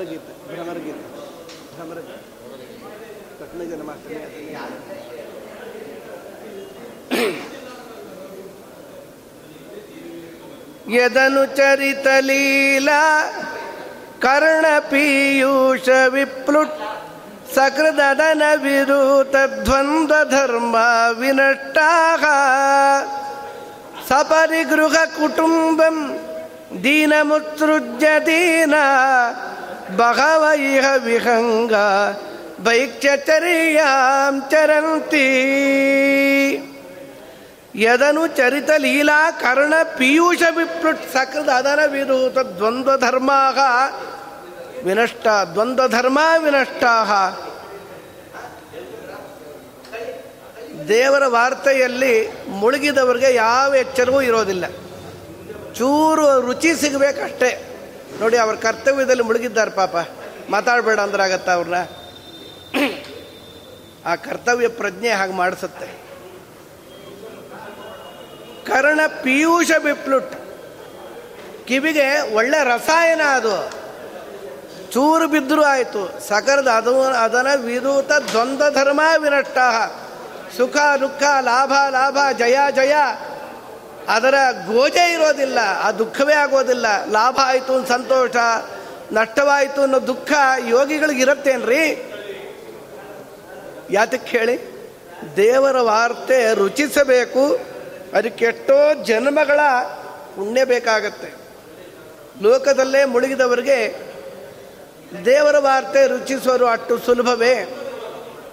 ಭ್ರಮರಗೀತೆ 0.02 0.32
ಭ್ರಮರಗೀತೆ 0.48 1.08
ಭ್ರಮರಗೀತೆ 1.74 2.18
ಕಠಿಣ 3.38 3.62
ಜನ್ಮಾಷ್ಟಮಿ 3.62 4.14
ಯದನು 10.94 11.46
ಚರಿತ 11.56 12.06
ಲೀಲಾ 12.20 13.02
ಕರ್ಣ 14.18 14.66
ಪೀಯೂಷ 14.90 15.88
ವಿಪ್ಲುಟ್ 16.12 16.76
ಸಕೃದನ 17.54 18.42
ವಿರೂತ 29.96 30.84
ವಿಹಂಗ 31.04 31.72
ಭೈಕ್ಷ್ಯಚರ್ಯಾಂ 32.60 34.40
ಚರಂತಿ. 34.50 35.26
ಯದನು 37.74 38.26
ಚರಿತ 38.26 38.70
ಲೀಲಾ 38.78 39.30
ಕರ್ಣ 39.30 39.74
ಪೀಯೂಷ 39.96 40.42
ವಿಪ್ಲುಟ್ 40.56 41.12
ಸಕೃದ 41.12 41.48
ಅದರ 41.48 41.78
ವಿರೂತ 41.86 42.38
ದ್ವಂದ್ವ 42.38 42.98
ಧರ್ಮಾ 42.98 43.50
ವಿನಷ್ಟ 44.84 45.26
ದ್ವಂದ್ವ 45.52 45.88
ಧರ್ಮ 45.88 46.18
ವಿನಷ್ಟಾಹ. 46.38 47.12
ದೇವರ 50.88 51.26
ವಾರ್ತೆಯಲ್ಲಿ 51.26 52.28
ಮುಳುಗಿದವರಿಗೆ 52.48 53.34
ಯಾವ 53.34 53.74
ಎಚ್ಚರವೂ 53.74 54.20
ಇರೋದಿಲ್ಲ. 54.22 54.66
ಚೂರು 55.74 56.40
ರುಚಿ 56.40 56.74
ಸಿಗಬೇಕಷ್ಟೇ. 56.74 57.71
ನೋಡಿ, 58.20 58.36
ಅವ್ರ 58.36 58.54
ಕರ್ತವ್ಯದಲ್ಲಿ 58.54 59.22
ಮುಳುಗಿದ್ದಾರೆ 59.22 59.70
ಪಾಪ. 59.70 59.96
ಮಾತಾಡಬೇಡ 60.50 61.00
ಅಂದ್ರಾಗತ್ತ 61.00 61.50
ಅವ್ರನ್ನ 61.50 61.74
ಆ 64.06 64.14
ಕರ್ತವ್ಯ 64.14 64.68
ಪ್ರಜ್ಞೆ 64.68 65.10
ಹಾಗೆ 65.10 65.32
ಮಾಡಿಸುತ್ತೆ. 65.32 66.02
ಕರ್ಣ 68.66 69.00
ಪಿಯೂಷ 69.22 69.70
ಬಿಪ್ಲುಟ್. 69.82 70.32
ಕಿವಿಗೆ 71.66 72.34
ಒಳ್ಳೆ 72.34 72.64
ರಸಾಯನ 72.64 73.22
ಅದು. 73.22 73.70
ಚೂರು 74.92 75.28
ಬಿದ್ದರೂ 75.28 75.62
ಆಯಿತು. 75.62 76.28
ಸಕರದ 76.28 76.68
ಅದು, 76.68 77.02
ಅದನ 77.02 77.46
ವಿರೂತ 77.54 78.12
ದ್ವಂದ್ವ 78.12 78.70
ಧರ್ಮ 78.70 79.00
ವಿನಷ್ಟ 79.18 79.58
ಸುಖ, 80.56 80.76
ದುಃಖ, 81.00 81.22
ಲಾಭ 81.40 81.72
ಲಾಭ, 81.90 82.18
ಜಯ 82.38 82.56
ಜಯ. 82.70 82.94
ಅದರ 84.08 84.34
ಗೋಜೆ 84.72 85.12
ಇರೋದಿಲ್ಲ, 85.12 85.58
ಆ 85.82 85.92
ದುಃಖವೇ 85.92 86.34
ಆಗೋದಿಲ್ಲ. 86.34 86.86
ಲಾಭ 87.10 87.38
ಆಯಿತು 87.42 87.74
ಅಂತ 87.74 87.88
ಸಂತೋಷ, 87.88 88.36
ನಷ್ಟವಾಯಿತು 89.12 89.82
ಅನ್ನೋ 89.82 90.06
ದುಃಖ 90.06 90.32
ಯೋಗಿಗಳಿಗೆ 90.68 91.20
ಇರುತ್ತೇನ್ರಿ 91.20 92.10
ಯಾತಕ್ಕೆ 93.90 94.38
ಹೇಳಿ? 94.38 94.72
ದೇವರ 95.36 95.80
ವಾರ್ತೆ 95.80 96.54
ರುಚಿಸಬೇಕು, 96.54 97.58
ಅದಕ್ಕೆ 98.14 98.44
ಎಷ್ಟೋ 98.44 99.04
ಜನ್ಮಗಳ 99.04 99.60
ಪುಣ್ಯ 100.36 100.64
ಬೇಕಾಗತ್ತೆ. 100.64 101.34
ಲೋಕದಲ್ಲೇ 102.42 103.04
ಮುಳುಗಿದವರಿಗೆ 103.04 103.96
ದೇವರ 105.24 105.58
ವಾರ್ತೆ 105.58 106.06
ರುಚಿಸೋರು 106.06 106.66
ಅಷ್ಟು 106.66 106.98
ಸುಲಭವೇ. 106.98 107.78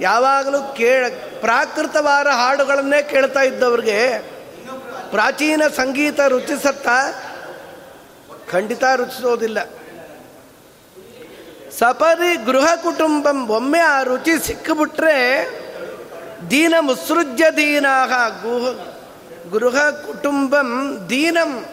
ಯಾವಾಗಲೂ 0.01 0.73
ಕೇಳ, 0.73 1.05
ಪ್ರಾಕೃತವಾದ 1.39 2.27
ಹಾಡುಗಳನ್ನೇ 2.27 3.01
ಕೇಳ್ತಾ 3.01 3.41
ಇದ್ದವ್ರಿಗೆ 3.41 4.38
ಪ್ರಾಚೀನ 5.11 5.61
ಸಂಗೀತ 5.75 6.19
ರುಚಿಸತ್ತ 6.27 6.87
ಖಂಡಿತ 8.51 8.83
ರುಚಿಸೋದಿಲ್ಲ. 8.95 9.59
ಸಪರಿ 11.79 12.45
ಗೃಹ 12.45 12.75
ಕುಟುಂಬಂ 12.75 13.47
ಒಮ್ಮೆ 13.47 13.79
ಆ 13.79 14.03
ರುಚಿ 14.03 14.47
ಸಿಕ್ಕಿಬಿಟ್ರೆ 14.47 15.17
ದೀನ 16.51 16.73
ಮುಸೃಜ್ಯ 16.79 17.45
ದೀನಾಹ 17.57 18.11
ಗುಹ 18.43 18.63
ಗೃಹ 19.51 19.89
ಕುಟುಂಬಂ 19.89 20.69
ದೀನಂ 21.09 21.65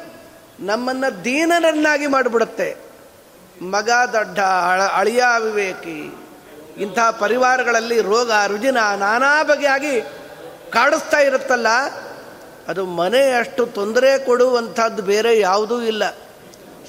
ನಮ್ಮನ್ನು 0.61 1.25
ದೀನರನ್ನಾಗಿ 1.25 2.07
ಮಾಡಿಬಿಡುತ್ತೆ. 2.07 2.69
ಮಗ 3.63 3.91
ದಡ್ಡ 4.13 4.39
ಅಳ 4.39 4.83
ಅಳಿಯ 4.83 5.23
ವಿವೇಕಿ 5.39 5.99
ಇಂಥ 6.83 6.99
ಪರಿವಾರಗಳಲ್ಲಿ 7.19 8.01
ರೋಗ 8.01 8.31
ರುಜಿನ 8.47 8.79
ನಾನಾ 8.97 9.43
ಬಗೆಯಾಗಿ 9.43 10.01
ಕಾಡಿಸ್ತಾ 10.73 11.19
ಇರುತ್ತಲ್ಲ. 11.19 11.67
ಅದು 12.69 12.87
ಮನೆ 12.87 13.33
ಅಷ್ಟು 13.33 13.67
ತೊಂದರೆ 13.67 14.19
ಕೊಡುವಂಥದ್ದು 14.19 15.03
ಬೇರೆ 15.03 15.39
ಯಾವುದೂ 15.39 15.83
ಇಲ್ಲ. 15.83 16.11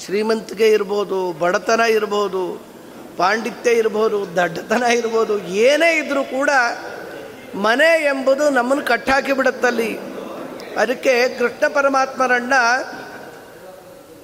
ಶ್ರೀಮಂತಿಕೆ 0.06 0.70
ಇರ್ಬೋದು, 0.70 1.32
ಬಡತನ 1.32 1.80
ಇರ್ಬೋದು, 1.80 2.62
ಪಾಂಡಿತ್ಯ 3.18 3.72
ಇರ್ಬೋದು, 3.72 4.36
ದಡ್ಡತನ 4.36 4.84
ಇರ್ಬೋದು, 4.84 5.40
ಏನೇ 5.40 5.98
ಇದ್ದರೂ 5.98 6.24
ಕೂಡ 6.24 6.50
ಮನೆ 7.56 8.04
ಎಂಬುದು 8.04 8.50
ನಮ್ಮನ್ನು 8.50 8.86
ಕಟ್ಟಾಕಿ 8.86 9.34
ಬಿಡುತ್ತಲ್ಲಿ. 9.34 10.00
ಅದಕ್ಕೆ 10.80 11.30
ಕೃಷ್ಣ 11.30 11.68
ಪರಮಾತ್ಮರಣ್ಣ 11.68 12.54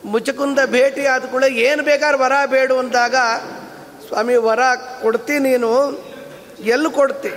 ಮುಚಕುಂದ 0.06 0.60
ಭೇಟಿ 0.66 1.06
ಆದ 1.06 1.26
ಕೂಡ 1.26 1.44
ಏನು 1.44 1.84
ಬೇಕಾದ್ರೆ 1.84 2.18
ವರ 2.18 2.32
ಬೇಡು 2.46 2.78
ಅಂದಾಗ, 2.78 3.16
ಸ್ವಾಮಿ 4.08 4.36
ವರ 4.36 4.60
ಕೊಡ್ತಿ 5.02 5.40
ನೀನು, 5.40 5.72
ಎಲ್ಲಿ 6.64 6.92
ಕೊಡ್ತಿ? 6.92 7.32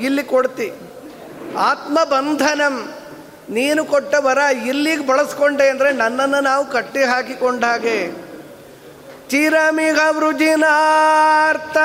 ಇಲ್ಲಿ 0.00 0.24
ಕೊಡ್ತಿ. 0.24 0.72
ಆತ್ಮಬಂಧನಂ. 1.58 2.92
ನೀನು 3.48 3.84
ಕೊಟ್ಟ 3.84 4.14
ವರ 4.18 4.38
ಇಲ್ಲಿಗೆ 4.66 5.06
ಬಳಸ್ಕೊಂಡೆ 5.06 5.68
ಅಂದರೆ 5.68 5.92
ನನ್ನನ್ನು 5.92 6.40
ನಾವು 6.40 6.70
ಕಟ್ಟಿ 6.70 7.02
ಹಾಕಿಕೊಂಡ 7.02 7.64
ಹಾಗೆ. 7.64 8.12
ಚಿರಮಿಗ 9.30 9.98
ವೃಜಿನಾರ್ಥ 10.16 11.76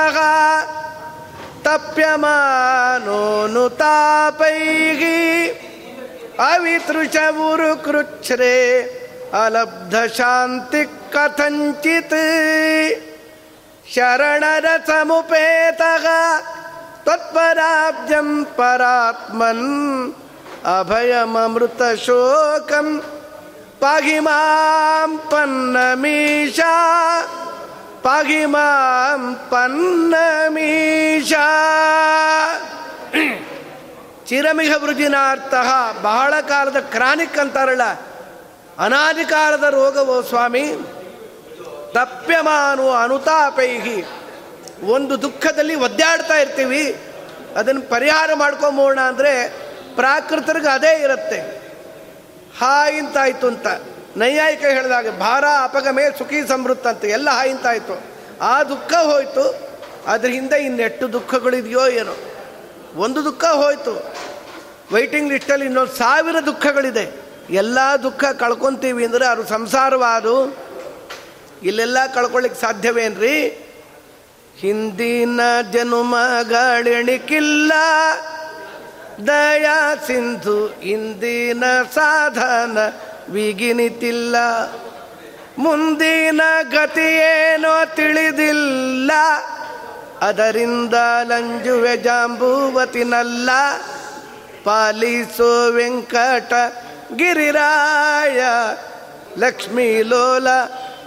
ತಪ್ಯಮಾನೋನು 1.63 3.69
ತಾಪೈಗಿ 3.69 5.47
ಅವಿತೃಷವುರು 6.39 7.83
ಕೃಚ್ಛ್ರೆ 7.83 8.81
ಅಲಬ್ಧ 9.33 9.95
ಶಾಂತಿ 10.17 11.13
ಕಥಂಚಿತ್ 11.13 12.13
ಶರಣರ 13.93 14.65
ಸಮುಪೇತಃ 14.85 16.05
ತತ್ಪರಾಬ್ಜಂ 17.05 18.47
ಪರಾತ್ಮನ್ 18.55 20.13
ಪಾಗಿ 23.81 24.19
ಮಾಂ 24.19 25.11
ಪನ್ನಮೀಶಾ 25.31 26.73
ಪಾಗಿ 28.01 28.45
ಮಾಂ 28.45 29.21
ಪನ್ನಮೀಶಾ 29.49 31.45
ಚಿರಮಿಹ 34.25 34.73
ವೃಜಿನಾರ್ಥ 34.83 35.53
ಬಹಳ 36.01 36.33
ಕಾಲದ 36.41 36.79
ಕ್ರಾನಿಕ್ 36.79 37.37
ಅಂತಾರಲ್ಲ 37.37 37.87
ಅನಾದಿ 38.79 39.25
ಕಾಲದ 39.25 39.67
ರೋಗವೋ 39.73 40.21
ಸ್ವಾಮಿ? 40.21 40.65
ತಪ್ಯಮಾನು 41.93 42.91
ಅನುತಾಪೈಹಿ, 42.91 43.99
ಒಂದು 44.95 45.21
ದುಃಖದಲ್ಲಿ 45.21 45.75
ಒದ್ದಾಡ್ತಾ 45.75 46.35
ಇರ್ತೀವಿ, 46.35 46.83
ಅದನ್ನು 47.55 47.83
ಪರಿಹಾರ 47.89 48.29
ಮಾಡ್ಕೊಂಬೋಣ 48.33 48.99
ಅಂದರೆ 48.99 49.33
ಪ್ರಾಕೃತರಿಗೆ 49.97 50.67
ಅದೇ 50.67 51.01
ಇರುತ್ತೆ. 51.01 51.39
ಹಾಯಿಂತಾಯ್ತು 52.59 53.47
ಅಂತ 53.47 53.67
ನೈಯಾಯಿಕ 54.17 54.59
ಹೇಳಿದಾಗ, 54.59 55.09
ಭಾರ, 55.09 55.45
ಅಪಗಮೇ, 55.63 56.03
ಸುಖಿ, 56.17 56.47
ಸಮೃದ್ಧ 56.47 56.87
ಅಂತ 56.87 57.05
ಎಲ್ಲ 57.05 57.29
ಹಾಯಿಂತಾಯ್ತು 57.29 58.03
ಆ 58.41 58.63
ದುಃಖ 58.63 58.93
ಹೋಯಿತು. 58.93 59.67
ಅದ್ರ 60.07 60.29
ಹಿಂದೆ 60.29 60.63
ಇನ್ನೆಷ್ಟು 60.63 61.13
ದುಃಖಗಳಿದೆಯೋ 61.13 61.87
ಏನೋ. 61.87 62.15
ಒಂದು 62.95 63.25
ದುಃಖ 63.25 63.45
ಹೋಯಿತು. 63.45 64.15
ವೈಟಿಂಗ್ 64.91 65.33
ಲಿಸ್ಟಲ್ಲಿ 65.33 65.65
ಇನ್ನೊಂದು 65.65 65.91
ಸಾವಿರ 65.91 66.35
ದುಃಖಗಳಿದೆ. 66.45 67.27
ಎಲ್ಲ 67.49 67.77
ದುಃಖ 68.03 68.23
ಕಳ್ಕೊತೀವಿ 68.25 69.05
ಅಂದರೆ 69.05 69.25
ಅದು 69.25 69.45
ಸಂಸಾರವಾದು. 69.45 70.57
ಇಲ್ಲೆಲ್ಲ 71.63 71.97
ಕಳ್ಕೊಳ್ಳಿಕ್ಕೆ 72.13 72.61
ಸಾಧ್ಯವೇನ್ರಿ? 72.61 73.63
ಹಿಂದಿನ 74.57 75.39
ಜನುಮಗಳೆಣಿಕಿಲ್ಲ. 75.73 77.71
ದಯಾ 79.25 79.95
ಸಿಂಧು 79.95 80.81
ಇಂದಿನ 80.81 81.63
ಸಾಧನ 81.95 82.77
ವಿಗಿನಿತಿಲ್ಲ. 83.29 84.35
ಮುಂದಿನ 85.57 86.41
ಗತಿಯೇನೋ 86.71 87.85
ತಿಳಿದಿಲ್ಲ. 87.85 89.11
ಅದರಿಂದ 90.21 90.93
ಲಂಜುವೆ 91.23 91.97
ಜಾಂಬೂವತಿನಲ್ಲ. 91.97 93.49
ಪಾಲಿಸೋ 94.63 95.71
ವೆಂಕಟ 95.71 96.53
ಗಿರಿರಾಯ, 97.15 98.41
ಲಕ್ಷ್ಮೀ 99.37 100.01
ಲೋಲ, 100.01 100.47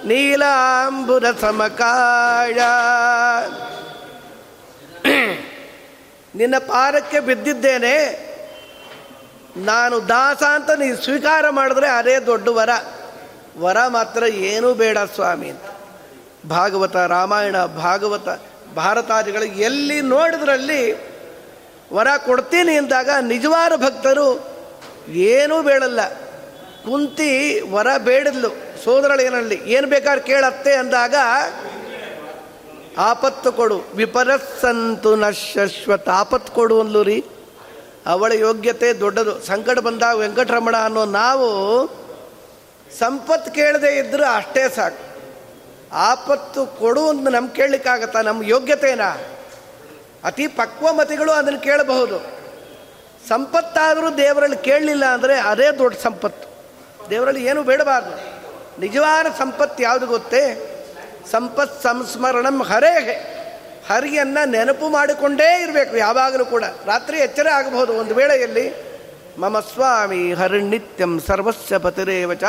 ನೀಲಾಂಬುರ 0.04 1.24
ಸಮಕಾಯ. 1.40 2.58
ನಿನ್ನ 6.34 6.58
ಪಾರಕ್ಕೆ 6.58 7.20
ಬಿದ್ದಿದ್ದೇನೆ. 7.20 8.30
ನಾನು 9.56 10.08
ದಾಸ 10.08 10.42
ಅಂತ 10.42 10.70
ನೀ 10.70 10.92
ಸ್ವೀಕಾರ 10.92 11.50
ಮಾಡಿದ್ರೆ 11.50 11.88
ಅದೇ 11.88 12.18
ದೊಡ್ಡ 12.18 12.48
ವರ. 12.48 12.68
ವರ 13.58 13.86
ಮಾತ್ರ 13.88 14.22
ಏನೂ 14.22 14.74
ಬೇಡ 14.74 14.98
ಸ್ವಾಮಿ 14.98 15.50
ಅಂತ. 15.50 15.60
ಭಾಗವತ, 16.46 16.96
ರಾಮಾಯಣ, 16.96 17.64
ಭಾಗವತ, 17.64 18.28
ಭಾರತಾದಿಗಳು 18.74 19.44
ಎಲ್ಲಿ 19.44 20.00
ನೋಡಿದ್ರಲ್ಲಿ 20.00 20.92
ವರ 21.92 22.06
ಕೊಡ್ತೀನಿ 22.26 22.76
ಅಂದಾಗ 22.76 23.10
ನಿಜವಾದ 23.20 23.76
ಭಕ್ತರು 23.76 24.50
ಏನೂ 25.08 25.62
ಬೇಡಲ್ಲ. 25.62 26.08
ಕುಂತಿ 26.84 27.60
ವರ 27.70 27.86
ಬೇಡದ್ಲು 27.98 28.48
ಸೋದರಳೇನಲ್ಲಿ 28.84 29.60
ಏನು 29.64 29.86
ಬೇಕಾದ್ರೆ 29.86 30.26
ಕೇಳತ್ತೆ 30.26 30.74
ಅಂದಾಗ 30.74 31.14
ಆಪತ್ತು 32.98 33.52
ಕೊಡು. 33.52 33.82
ವಿಪರಸ್ಸಂತು 33.94 35.16
ನ 35.16 35.24
ಆಪತ್ತು 36.12 36.52
ಕೊಡು 36.52 36.80
ಅಂದ್ಲು 36.80 37.02
ರೀ. 37.02 37.24
ಅವಳ 38.06 38.32
ಯೋಗ್ಯತೆ 38.32 38.92
ದೊಡ್ಡದು. 38.92 39.40
ಸಂಕಟ 39.40 39.78
ಬಂದಾಗ 39.78 40.16
ವೆಂಕಟರಮಣ 40.16 40.76
ಅನ್ನೋ 40.76 41.04
ನಾವು 41.04 41.86
ಸಂಪತ್ತು 42.98 43.52
ಕೇಳದೆ 43.52 43.98
ಇದ್ದರೂ 43.98 44.36
ಅಷ್ಟೇ 44.36 44.68
ಸಾಕು. 44.68 45.10
ಆಪತ್ತು 45.92 46.66
ಕೊಡು 46.66 47.08
ಅಂತ 47.08 47.28
ನಮ್ಗೆ 47.28 47.54
ಕೇಳಲಿಕ್ಕಾಗತ್ತಾ? 47.54 48.22
ನಮ್ಮ 48.22 48.42
ಯೋಗ್ಯತೆನಾ? 48.42 49.18
ಅತಿ 50.24 50.46
ಪಕ್ವ 50.46 50.92
ಮತಿಗಳು 50.92 51.32
ಅದನ್ನು 51.32 51.60
ಕೇಳಬಹುದು. 51.60 52.18
ಸಂಪತ್ತಾದರೂ 53.28 54.10
ದೇವರಲ್ಲಿ 54.10 54.56
ಕೇಳಲಿಲ್ಲ 54.56 55.04
ಅಂದರೆ 55.04 55.40
ಅದೇ 55.40 55.70
ದೊಡ್ಡ 55.70 55.96
ಸಂಪತ್ತು. 55.98 56.50
ದೇವರಲ್ಲಿ 57.10 57.44
ಏನು 57.44 57.62
ಬೇಡಬಾರ್ದು. 57.62 58.40
ನಿಜವಾದ 58.80 59.26
ಸಂಪತ್ತು 59.38 59.82
ಯಾವುದು 59.82 60.06
ಗೊತ್ತೇ? 60.06 60.69
ಸಂಪತ್ 61.32 61.82
ಸಂಸ್ಮರಣಂ 61.82 62.62
ಹರೇ 62.62 63.36
ಹರಿಯನ್ನು 63.90 64.48
ನೆನಪು 64.48 64.88
ಮಾಡಿಕೊಂಡೇ 64.88 65.62
ಇರಬೇಕು, 65.62 65.96
ಯಾವಾಗಲೂ 65.96 66.44
ಕೂಡ. 66.44 66.64
ರಾತ್ರಿ 66.64 67.18
ಎಚ್ಚರ 67.18 67.46
ಆಗಬಹುದು. 67.54 67.92
ಒಂದು 67.92 68.14
ವೇಳೆಯಲ್ಲಿ, 68.14 68.90
ಮಮ 69.38 69.60
ಸ್ವಾಮಿ 69.60 70.32
ಹರಿನಿತ್ಯಂ 70.32 71.20
ಸರ್ವಸ್ವ 71.20 71.78
ಪತಿರೇವಚ. 71.78 72.44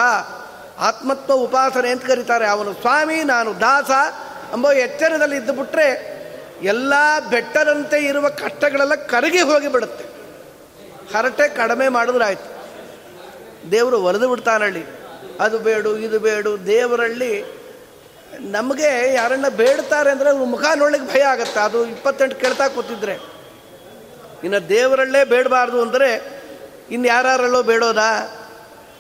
ಆತ್ಮತ್ವ 0.80 1.34
ಉಪಾಸನೆ 1.34 1.90
ಅಂತ 1.90 2.06
ಕರೀತಾರೆ. 2.06 2.48
ಅವನು, 2.48 2.74
ಸ್ವಾಮಿ, 2.74 3.24
ನಾನು 3.24 3.60
ದಾಸ. 3.60 3.90
ಎಂಬ 4.54 4.72
ಎಚ್ಚರದಲ್ಲಿ 4.72 5.36
ಇದ್ದು 5.36 5.54
ಬಿಟ್ರೆ, 5.54 6.12
ಎಲ್ಲ 6.62 6.94
ಬೆಟ್ಟದಂತೆ 7.30 7.98
ಇರುವ 7.98 8.30
ಕಷ್ಟಗಳೆಲ್ಲ 8.30 8.96
ಕರಗಿ 8.96 9.42
ಹೋಗಿಬಿಡುತ್ತೆ. 9.42 10.06
ಹರಟೆ 11.18 11.48
ಕಡಿಮೆ 11.50 11.88
ಮಾಡಿದ್ರಾಯ್ತು. 11.88 12.52
ದೇವರು 13.72 14.04
ಒರೆದು 14.04 14.30
ಬಿಡ್ತಾನಳ್ಳಿ. 14.30 14.86
ಅದು 15.40 15.60
ಬೇಡು, 15.60 15.98
ಇದು 15.98 16.20
ಬೇಡು 16.20 16.66
ದೇವರಲ್ಲಿ 16.66 17.61
ನಮಗೆ 18.39 19.13
ಯಾರನ್ನ 19.13 19.48
ಬೇಡ್ತಾರೆ 19.48 20.12
ಅಂದರೆ 20.12 20.30
ಅವ್ರ 20.30 20.44
ಮುಖ 20.44 20.63
ನೋಡ್ಲಿಕ್ಕೆ 20.76 21.13
ಭಯ 21.13 21.22
ಆಗುತ್ತೆ. 21.22 21.60
ಅದು 21.60 21.86
ಇಪ್ಪತ್ತೆಂಟು 21.86 22.36
ಕೇಳ್ತಾ 22.36 22.67
ಕೂತಿದ್ರೆ. 22.67 23.13
ಇನ್ನು 24.44 24.70
ದೇವರಲ್ಲೇ 24.70 25.24
ಬೇಡಬಾರ್ದು 25.24 25.82
ಅಂದರೆ 25.82 26.41
ಇನ್ನು 26.91 27.08
ಯಾರಲ್ಲೋ 27.08 27.63
ಬೇಡೋದಾ? 27.63 28.38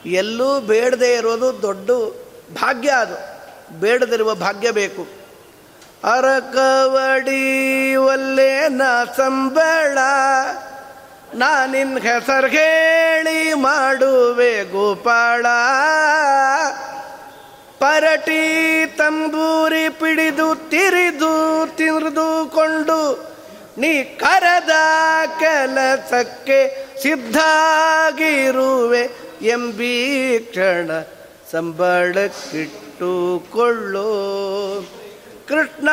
ಎಲ್ಲೂ 0.05 0.59
ಬೇಡದೇ 0.59 1.13
ಇರೋದು 1.13 1.61
ದೊಡ್ಡ 1.61 1.89
ಭಾಗ್ಯ 2.57 2.89
ಅದು. 2.89 3.31
ಬೇಡದಿರುವ 3.79 4.35
ಭಾಗ್ಯ 4.35 4.71
ಬೇಕು. 4.71 5.07
ಅರಕವಡಿ 6.03 7.95
ಒಲ್ಲೇನ 7.95 8.81
ಸಂಬಳ, 9.17 9.97
ನಾನಿನ್ 11.33 11.99
ಹೆಸರು 11.99 12.47
ಹೇಳಿ 12.47 13.53
ಮಾಡುವೆ 13.53 14.63
ಗೋಪಾಳ. 14.63 15.45
ಪರಟಿ 17.81 18.85
ತಂಬೂರಿ 18.97 19.89
ಪಿಡಿದು 19.89 20.69
ತಿರಿದು 20.69 21.65
ತಿರಿದುಕೊಂಡು 21.75 23.31
ನೀ 23.77 24.03
ಕರದ 24.03 24.69
ಕೆಲಸಕ್ಕೆ 25.39 26.89
ಸಿದ್ಧಾಗಿರುವೆ 27.01 29.09
ಎಂಬೀ 29.41 30.39
ಕ್ಷಣ 30.39 30.91
ಸಂಬಳಕ್ಕಿಟ್ಟುಕೊಳ್ಳೋ 31.51 34.09
ಕೃಷ್ಣ 35.47 35.89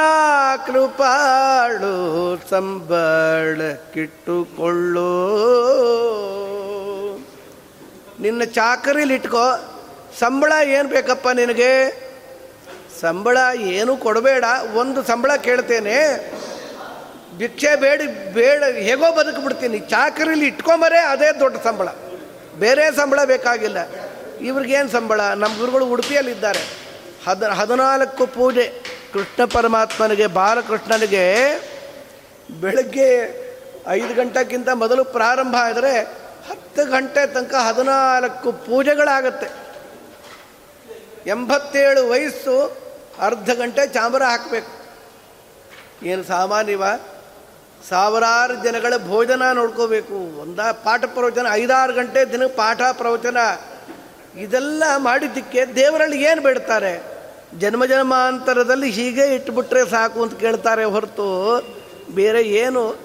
ಕೃಪಾಳು 0.67 1.95
ಸಂಬಳಕ್ಕಿಟ್ಟುಕೊಳ್ಳೋ 2.51 5.11
ನಿನ್ನ 8.21 8.45
ಚಾಕರಿಲಿ 8.45 9.15
ಇಟ್ಕೋ. 9.15 9.68
ಸಂಬಳ 10.21 10.53
ಏನು 10.65 10.89
ಬೇಕಪ್ಪ 10.89 11.29
ನಿನಗೆ? 11.29 12.09
ಸಂಬಳ 13.01 13.39
ಏನು 13.57 13.97
ಕೊಡಬೇಡ, 13.97 14.45
ಒಂದು 14.75 15.03
ಸಂಬಳ 15.03 15.37
ಕೇಳ್ತೇನೆ. 15.37 15.99
ಭಿಕ್ಷೆ 17.39 17.77
ಬೇಡಿ, 17.77 18.33
ಬೇಡ, 18.33 18.65
ಹೇಗೋ 18.65 19.15
ಬದುಕಿಬಿಡ್ತೀನಿ. 19.15 19.79
ಚಾಕರಿಲಿ 19.79 20.47
ಇಟ್ಕೊಂಬರೇ 20.47 20.99
ಅದೇ 20.99 21.33
ದೊಡ್ಡ 21.33 21.57
ಸಂಬಳ. 21.65 21.89
ಬೇರೆ 22.59 22.97
ಸಂಬಳ 22.97 23.25
ಬೇಕಾಗಿಲ್ಲ. 23.25 23.77
ಇವ್ರಿಗೇನು 24.41 24.89
ಸಂಬಳ? 24.89 25.21
ನಮ್ಮ 25.21 25.59
ಗುರುಗಳು 25.59 25.87
ಉಡುಪಿಯಲ್ಲಿದ್ದಾರೆ. 25.87 26.59
ಹದ, 27.29 27.43
ಹದಿನಾಲ್ಕು 27.43 28.27
ಪೂಜೆ. 28.27 28.73
ಕೃಷ್ಣ 29.13 29.45
ಪರಮಾತ್ಮನಿಗೆ, 29.45 30.27
ಬಾಲಕೃಷ್ಣನಿಗೆ 30.27 31.55
ಬೆಳಗ್ಗೆ 32.61 33.39
ಐದು 33.89 34.15
ಗಂಟೆಗಿಂತ 34.15 34.69
ಮೊದಲು 34.69 35.05
ಪ್ರಾರಂಭ 35.05 35.57
ಆದರೆ 35.57 35.99
ಹತ್ತು 36.51 36.91
ಗಂಟೆ 36.91 37.27
ತನಕ 37.27 37.55
ಹದಿನಾಲ್ಕು 37.55 38.53
ಪೂಜೆಗಳಾಗತ್ತೆ. 38.53 39.68
ಎಂಬತ್ತೇಳು 41.27 42.09
ವಯಸ್ಸು 42.09 42.77
ಅರ್ಧ 43.21 43.51
ಗಂಟೆ 43.51 43.93
ಚಾಮರ 43.93 44.23
ಹಾಕಬೇಕು. 44.23 44.79
ಏನು 46.07 46.25
ಸಾಮಾನ್ಯವ? 46.25 46.85
ಸಾವಿರಾರು 47.89 48.65
ಜನಗಳ 48.65 48.95
ಭೋಜನ 49.07 49.43
ನೋಡ್ಕೋಬೇಕು. 49.53 50.41
ಒಂದ 50.41 50.61
ಪಾಠ 50.61 51.05
ಪ್ರವಚನ, 51.05 51.47
ಐದಾರು 51.51 51.93
ಗಂಟೆ 51.93 52.33
ದಿನ 52.33 52.47
ಪಾಠ 52.47 52.81
ಪ್ರವಚನ. 52.93 53.37
ಇದೆಲ್ಲ 54.39 54.83
ಮಾಡಿದ್ದಕ್ಕೆ 54.97 55.65
ದೇವರಲ್ಲಿ 55.65 56.23
ಏನು 56.23 56.43
ಬೇಡ್ತಾರೆ? 56.43 57.19
ಜನ್ಮ 57.59 57.87
ಜನ್ಮಾಂತರದಲ್ಲಿ 57.87 58.91
ಹೀಗೆ 58.91 59.35
ಇಟ್ಬಿಟ್ರೆ 59.35 59.91
ಸಾಕು 59.91 60.23
ಅಂತ 60.23 60.41
ಕೇಳ್ತಾರೆ 60.41 60.85
ಹೊರತು 60.85 61.61
ಬೇರೆ 62.15 62.43
ಏನು 62.43 62.97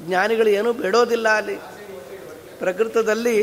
ಜ್ಞಾನಿಗಳು 0.00 0.48
ಏನೂ 0.48 0.72
ಬೇಡೋದಿಲ್ಲ 0.72 1.28
ಅಲ್ಲಿ. 1.28 1.56
ಪ್ರಕೃತದಲ್ಲಿ 2.58 3.36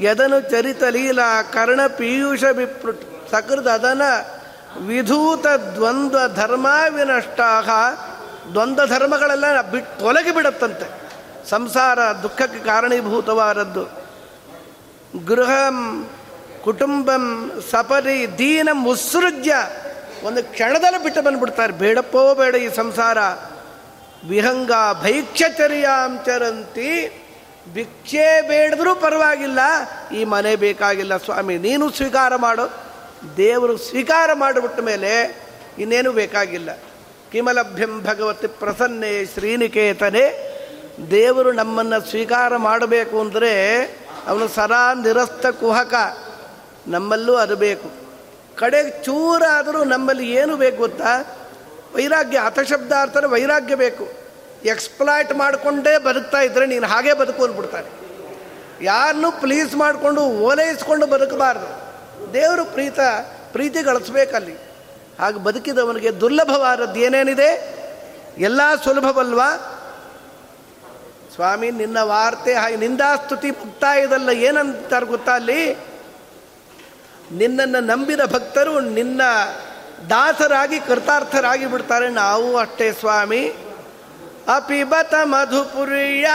ಎದನು 0.00 0.50
ಚರಿತಲೀಲ 0.50 1.18
ಕರ್ಣ 1.52 1.86
ಪೀಯೂಷ 1.86 2.44
ವಿಪ್ರುಟ್. 2.44 3.09
ಸಕೃತ 3.30 3.66
ಅದನ 3.66 4.02
ವಿಧೂತ 4.86 5.46
ದ್ವಂದ್ವ 5.46 6.18
ಧರ್ಮ 6.34 6.66
ವಿನಷ್ಟಾಹ 6.88 7.68
ದ್ವಂದ್ವ 8.52 8.86
ಧರ್ಮಗಳೆಲ್ಲ 8.86 9.60
ಬಿಟ್ಟು 9.60 9.98
ತೊಲಗಿ 9.98 10.34
ಬಿಡುತ್ತಂತೆ. 10.34 11.00
ಸಂಸಾರ 11.50 11.98
ದುಃಖಕ್ಕೆ 12.22 12.58
ಕಾರಣೀಭೂತವಾದದ್ದು. 12.58 14.00
ಗೃಹಂ, 15.24 16.10
ಕುಟುಂಬಂ 16.64 17.52
ಸಪರಿ 17.70 18.38
ದೀನ 18.38 18.68
ಮುತ್ಸೃಜ್ಯ 18.72 19.54
ಒಂದು 20.22 20.44
ಕ್ಷಣದಲ್ಲಿ 20.44 21.02
ಬಿಟ್ಟು 21.02 21.22
ಬಂದ್ಬಿಡ್ತಾರೆ. 21.22 21.72
ಬೇಡಪ್ಪೋ 21.72 22.34
ಬೇಡ 22.34 22.54
ಈ 22.54 22.74
ಸಂಸಾರ. 22.74 23.18
ವಿಹಂಗ 24.28 24.70
ಭೈಕ್ಷಚರ್ಯಾಂಚರಂತಿ 25.02 27.16
ಭಿಕ್ಷೆ 27.74 28.48
ಬೇಡದ್ರೂ 28.48 28.94
ಪರವಾಗಿಲ್ಲ. 28.94 29.58
ಈ 30.14 30.24
ಮನೆ 30.24 30.56
ಬೇಕಾಗಿಲ್ಲ 30.56 31.16
ಸ್ವಾಮಿ. 31.16 31.58
ನೀನು 31.58 31.90
ಸ್ವೀಕಾರ 31.90 32.36
ಮಾಡು. 32.36 32.89
ದೇವರು 33.36 33.76
ಸ್ವೀಕಾರ 33.76 34.30
ಮಾಡಿಬಿಟ್ಟ 34.32 34.80
ಮೇಲೆ 34.80 35.42
ಇನ್ನೇನು 35.78 36.12
ಬೇಕಾಗಿಲ್ಲ. 36.12 36.78
ಕಿಮಲಭ್ಯಂ 37.32 38.02
ಭಗವತಿ 38.02 38.46
ಪ್ರಸನ್ನೆ 38.46 39.26
ಶ್ರೀನಿಕೇತನೇ. 39.26 40.46
ದೇವರು 41.10 41.52
ನಮ್ಮನ್ನು 41.52 42.10
ಸ್ವೀಕಾರ 42.10 42.56
ಮಾಡಬೇಕು 42.56 43.20
ಅಂದರೆ 43.20 43.82
ಅವನು 44.26 44.48
ಸದಾ 44.48 44.94
ನಿರಸ್ತ 44.94 45.46
ಕುಹಕ. 45.46 45.94
ನಮ್ಮಲ್ಲೂ 46.88 47.34
ಅದು 47.34 47.56
ಬೇಕು. 47.56 47.90
ಕಡೆ 48.56 49.04
ಚೂರಾದರೂ 49.04 49.84
ನಮ್ಮಲ್ಲಿ 49.84 50.30
ಏನು 50.30 50.56
ಬೇಕು 50.56 50.76
ಗೊತ್ತಾ? 50.76 51.36
ವೈರಾಗ್ಯ 51.94 52.38
ಹತಶಬ್ದಾರ್ಥನ 52.38 53.24
ವೈರಾಗ್ಯ 53.24 53.74
ಬೇಕು. 53.74 54.08
ಎಕ್ಸ್ಪ್ಲಾಯ್ಟ್ 54.64 55.32
ಮಾಡಿಕೊಂಡೇ 55.32 55.98
ಬದುಕ್ತಾ 55.98 56.40
ಇದ್ದರೆ 56.40 56.66
ನೀನು 56.66 56.86
ಹಾಗೇ 56.86 57.12
ಬದುಕು 57.12 57.44
ಅಂದ್ಬಿಡ್ತಾನೆ. 57.44 57.86
ಯಾರನ್ನೂ 58.84 59.32
ಪ್ಲೀಸ್ 59.32 59.74
ಮಾಡಿಕೊಂಡು 59.74 60.20
ಓಲೈಸ್ಕೊಂಡು 60.20 61.06
ಬದುಕಬಾರ್ದು. 61.06 61.89
ದೇವರು 62.32 62.64
ಪ್ರೀತ, 62.64 63.00
ಪ್ರೀತಿ 63.52 63.82
ಗಳಿಸ್ಬೇಕಲ್ಲಿ. 63.82 64.54
ಹಾಗೆ 65.20 65.38
ಬದುಕಿದವನಿಗೆ 65.38 66.20
ದುರ್ಲಭವಾದದ್ದು 66.20 67.00
ಏನೇನಿದೆ? 67.00 67.80
ಎಲ್ಲ 68.38 68.60
ಸುಲಭವಲ್ವಾ? 68.84 69.76
ಸ್ವಾಮಿ, 71.34 71.70
ನಿನ್ನ 71.70 71.98
ವಾರ್ತೆ 72.00 72.54
ಹಾಗೆ 72.54 72.76
ನಿಂದಾಸ್ತುತಿ 72.76 73.50
ಮುಕ್ತಾಯದಲ್ಲ 73.50 74.28
ಏನಂತಾರೆ 74.28 75.06
ಗೊತ್ತಾ 75.06 75.32
ಅಲ್ಲಿ? 75.32 75.74
ನಿನ್ನನ್ನು 77.32 77.80
ನಂಬಿದ 77.80 78.20
ಭಕ್ತರು 78.20 78.80
ನಿನ್ನ 78.80 79.22
ದಾಸರಾಗಿ, 80.10 80.80
ಕೃತಾರ್ಥರಾಗಿ 80.80 81.66
ಬಿಡ್ತಾರೆ. 81.66 82.08
ನಾವು 82.08 82.56
ಅಷ್ಟೇ 82.56 82.92
ಸ್ವಾಮಿ. 82.92 83.52
ಅಪಿಬತ 84.56 85.14
ಮಧುಪುರಿಯ 85.22 86.26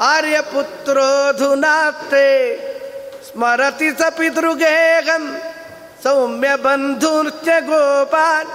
ಆರ್ಯಪುತ್ರೋಧುನಾಸ್ತೆ 0.00 1.08
ಸ್ಮರತಿ 3.30 3.90
ಸ 3.90 4.00
ಪಿತೃಗೇಹಂ 4.10 5.42
ಸೌಮ್ಯ 6.02 6.56
ಬಂಧುಶ್ಚ 6.56 7.48
ಗೋಪಾಲ್ 7.60 8.46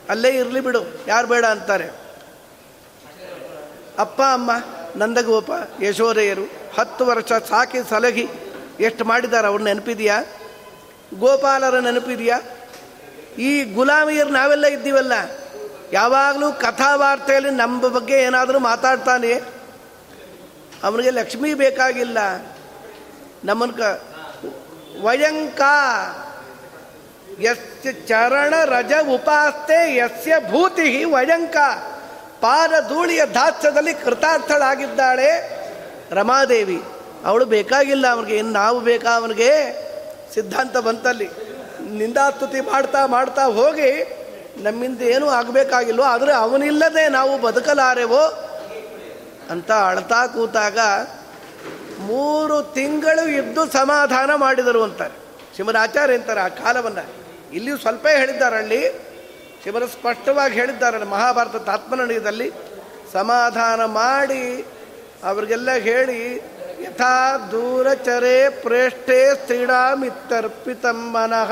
ಅಲ್ಲೇ 0.10 0.30
ಇರಲಿ 0.30 0.60
ಬಿಡು, 0.60 0.82
ಯಾರು 1.08 1.28
ಬೇಡ 1.28 1.46
ಅಂತಾರೆ. 1.46 1.90
ಅಪ್ಪ, 4.00 4.22
ಅಮ್ಮ 4.22 4.52
ನಂದಗೋಪ 4.98 5.50
ಯಶೋದೆಯರು 5.82 6.46
ಹತ್ತು 6.80 7.04
ವರ್ಷ 7.06 7.32
ಸಾಕಿ 7.50 7.80
ಸಲಹಿ 7.90 8.26
ಎಷ್ಟು 8.80 9.04
ಮಾಡಿದ್ದಾರೆ 9.06 9.48
ಅವ್ರು 9.48 9.64
ನೆನಪಿದೆಯಾ? 9.64 10.18
ಗೋಪಾಲರ 11.20 11.80
ನೆನಪಿದೆಯಾ? 11.80 12.38
ಈ 13.40 13.52
ಗುಲಾಮಿಯರು 13.74 14.30
ನಾವೆಲ್ಲ 14.30 14.66
ಇದ್ದೀವಲ್ಲ, 14.68 15.14
ಯಾವಾಗಲೂ 15.94 16.48
ಕಥಾವಾರ್ತೆಯಲ್ಲಿ 16.54 17.52
ನಮ್ಮ 17.52 17.88
ಬಗ್ಗೆ 17.88 18.16
ಏನಾದರೂ 18.20 18.60
ಮಾತಾಡ್ತಾನೆ? 18.60 19.34
ಅವನಿಗೆ 20.84 21.12
ಲಕ್ಷ್ಮೀ 21.12 21.52
ಬೇಕಾಗಿಲ್ಲ. 21.54 22.18
ನಮ್ಮನ್ನು 23.46 23.76
ಕ, 23.76 23.84
ವಯಂಕ 25.02 25.62
ಯಸ್ಯ 27.40 27.92
ಚರಣ 28.08 28.54
ರಜ 28.66 28.94
ಉಪಾಸ್ತೆ 29.14 29.80
ಯಸ್ಯ 29.96 30.34
ಭೂತಿ 30.52 31.04
ವಯಂಕ. 31.04 31.58
ಪಾದ 32.42 32.90
ಧೂಳಿಯ 32.90 33.26
ದಾಸ್ಯದಲ್ಲಿ 33.26 33.94
ಕೃತಾರ್ಥಳಾಗಿದ್ದಾಳೆ 33.94 35.30
ರಮಾದೇವಿ. 36.12 36.82
ಅವಳು 37.26 37.46
ಬೇಕಾಗಿಲ್ಲ 37.46 38.08
ಅವನಿಗೆ, 38.08 38.38
ಇನ್ನು 38.38 38.54
ನಾವು 38.54 38.80
ಬೇಕಾ 38.80 39.16
ಅವನಿಗೆ? 39.16 39.52
ಸಿದ್ಧಾಂತ 40.34 40.78
ಬಂತಲ್ಲಿ. 40.78 41.30
ನಿಂದಾಸ್ತುತಿ 41.92 42.62
ಮಾಡ್ತಾ 42.62 43.06
ಮಾಡ್ತಾ 43.06 43.44
ಹೋಗಿ 43.44 44.18
ನಮ್ಮಿಂದ 44.58 45.02
ಏನೂ 45.02 45.28
ಆಗಬೇಕಾಗಿಲ್ವೋ 45.30 46.06
ಆದರೆ 46.06 46.34
ಅವನಿಲ್ಲದೆ 46.34 47.10
ನಾವು 47.10 47.42
ಬದುಕಲಾರೆವೋ 47.42 48.24
ಅಂತ 49.50 49.72
ಅಳ್ತಾ 49.72 50.28
ಕೂತಾಗ 50.28 50.80
ಮೂರು 52.00 52.74
ತಿಂಗಳು 52.74 53.30
ಇದ್ದು 53.30 53.72
ಸಮಾಧಾನ 53.72 54.36
ಮಾಡಿದರು 54.36 54.84
ಅಂತಾರೆ. 54.84 55.18
ಶಿವನ 55.58 55.78
ಆಚಾರ್ಯ 55.80 56.14
ಅಂತಾರೆ 56.14 56.42
ಆ 56.42 56.48
ಕಾಲವನ್ನು. 56.48 57.06
ಇಲ್ಲಿಯೂ 57.54 57.78
ಸ್ವಲ್ಪ 57.78 58.08
ಹೇಳಿದ್ದಾರೆ 58.08 58.56
ಅಲ್ಲಿ 58.56 59.07
ಶಿವನ 59.64 59.86
ಸ್ಪಷ್ಟವಾಗಿ 59.86 60.54
ಹೇಳಿದ್ದಾರೆ 60.54 60.98
ಮಹಾಭಾರತ 61.06 61.56
ತಾತ್ಮನೀಯದಲ್ಲಿ 61.56 62.52
ಸಮಾಧಾನ 63.14 63.86
ಮಾಡಿ 63.86 64.66
ಅವ್ರಿಗೆಲ್ಲ 65.24 65.72
ಹೇಳಿ, 65.72 66.36
ಯಥಾ 66.82 67.38
ದೂರಚರೆ 67.52 68.50
ಪ್ರೇಷ್ಠೆ 68.50 69.36
ಸ್ತ್ರೀಡಾಮಿತ್ತರ್ಪಿತಂ 69.36 71.00
ಮನಃ. 71.14 71.52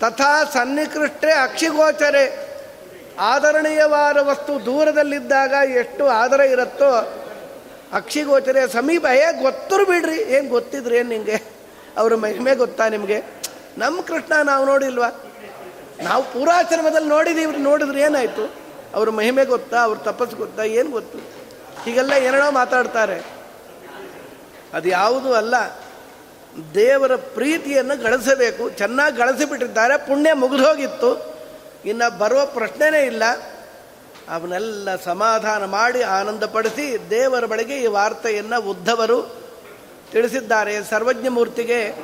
ತಥಾ 0.00 0.44
ಸನ್ನಿಕೃಷ್ಟೇ 0.44 1.30
ಅಕ್ಷಿಗೋಚರೆ. 1.30 2.24
ಆದರಣೀಯವಾದ 3.20 4.16
ವಸ್ತು 4.16 4.64
ದೂರದಲ್ಲಿದ್ದಾಗ 4.64 5.54
ಎಷ್ಟು 5.70 6.06
ಆದರ 6.06 6.40
ಇರುತ್ತೋ, 6.40 6.90
ಅಕ್ಷಿಗೋಚರೆ 7.92 8.68
ಸಮೀಪ 8.68 9.04
ಏ 9.04 9.26
ಗೊತ್ತರು 9.42 9.84
ಬಿಡ್ರಿ, 9.84 10.16
ಏನು 10.16 10.48
ಗೊತ್ತಿದ್ರಿ 10.48 10.96
ಏನು 10.96 11.08
ನಿಮಗೆ 11.08 11.36
ಅವರು 11.96 12.16
ಮಹಿಮೆ 12.16 12.54
ಗೊತ್ತಾ 12.54 12.88
ನಿಮಗೆ? 12.88 13.18
ನಮ್ಮ 13.78 14.00
ಕೃಷ್ಣ 14.00 14.34
ನಾವು 14.44 14.64
ನೋಡಿಲ್ವಾ? 14.66 15.10
ನಾವು 16.02 16.24
ಪೂರ್ವಾಶ್ರಮದಲ್ಲಿ 16.24 17.08
ನೋಡಿದೀವ್ರಿ 17.08 17.58
ನೋಡಿದ್ರೆ 17.58 18.00
ಏನಾಯಿತು? 18.00 18.54
ಅವ್ರ 18.94 19.10
ಮಹಿಮೆ 19.10 19.44
ಗೊತ್ತಾ, 19.44 19.78
ಅವ್ರ 19.80 19.98
ತಪಸ್ಸು 19.98 20.36
ಗೊತ್ತಾ, 20.36 20.62
ಏನು 20.62 20.90
ಗೊತ್ತು? 20.90 21.18
ಹೀಗೆಲ್ಲ 21.84 22.12
ಏನೋ 22.12 22.50
ಮಾತಾಡ್ತಾರೆ. 22.50 23.26
ಅದು 24.74 24.88
ಯಾವುದೂ 24.88 25.32
ಅಲ್ಲ, 25.32 25.54
ದೇವರ 26.74 27.16
ಪ್ರೀತಿಯನ್ನು 27.16 28.02
ಗಳಿಸಬೇಕು, 28.02 28.70
ಚೆನ್ನಾಗಿ 28.70 29.16
ಗಳಿಸಿಬಿಟ್ಟಿದ್ದಾರೆ, 29.16 29.98
ಪುಣ್ಯ 29.98 30.32
ಮುಗಿದೋಗಿತ್ತು 30.32 31.36
ಇನ್ನು 31.84 32.18
ಬರುವ 32.18 32.46
ಪ್ರಶ್ನೆನೇ 32.46 33.02
ಇಲ್ಲ. 33.02 33.22
ಅವನ್ನೆಲ್ಲ 34.28 34.96
ಸಮಾಧಾನ 34.96 35.64
ಮಾಡಿ 35.64 36.02
ಆನಂದಪಡಿಸಿ 36.02 37.10
ದೇವರ 37.10 37.44
ಬಳಿಗೆ 37.44 37.76
ಈ 37.76 37.86
ವಾರ್ತೆಯನ್ನು 37.86 38.70
ಉದ್ಧವರು 38.70 39.36
ತಿಳಿಸಿದ್ದಾರೆ. 40.12 40.84
ಸರ್ವಜ್ಞ 40.84 41.28
ಮೂರ್ತಿಗೆ 41.28 41.94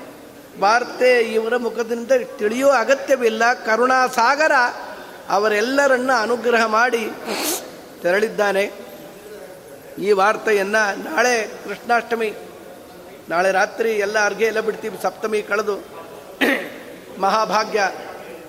ವಾರ್ತೆ 0.61 1.21
ಇವರ 1.21 1.57
ಮುಖದಿಂದ 1.57 2.12
ತಿಳಿಯೋ 2.38 2.69
ಅಗತ್ಯವಿಲ್ಲ. 2.69 3.43
ಕರುಣಾಸಾಗರ 3.67 4.53
ಅವರೆಲ್ಲರನ್ನ 5.29 6.11
ಅನುಗ್ರಹ 6.21 6.67
ಮಾಡಿ 6.67 7.11
ತೆರಳಿದ್ದಾನೆ. 8.03 8.64
ಈ 9.99 10.12
ವಾರ್ತೆಯನ್ನು 10.12 10.83
ನಾಳೆ 11.05 11.35
ಕೃಷ್ಣಾಷ್ಟಮಿ, 11.64 12.31
ನಾಳೆ 13.29 13.53
ರಾತ್ರಿ 13.53 13.90
ಎಲ್ಲ 13.93 14.25
ಅರ್ಗೆ 14.25 14.45
ಎಲ್ಲ 14.45 14.61
ಬಿಡ್ತೀವಿ. 14.61 14.99
ಸಪ್ತಮಿ 15.03 15.43
ಕಳೆದು 15.43 15.77
ಮಹಾಭಾಗ್ಯ, 17.19 17.90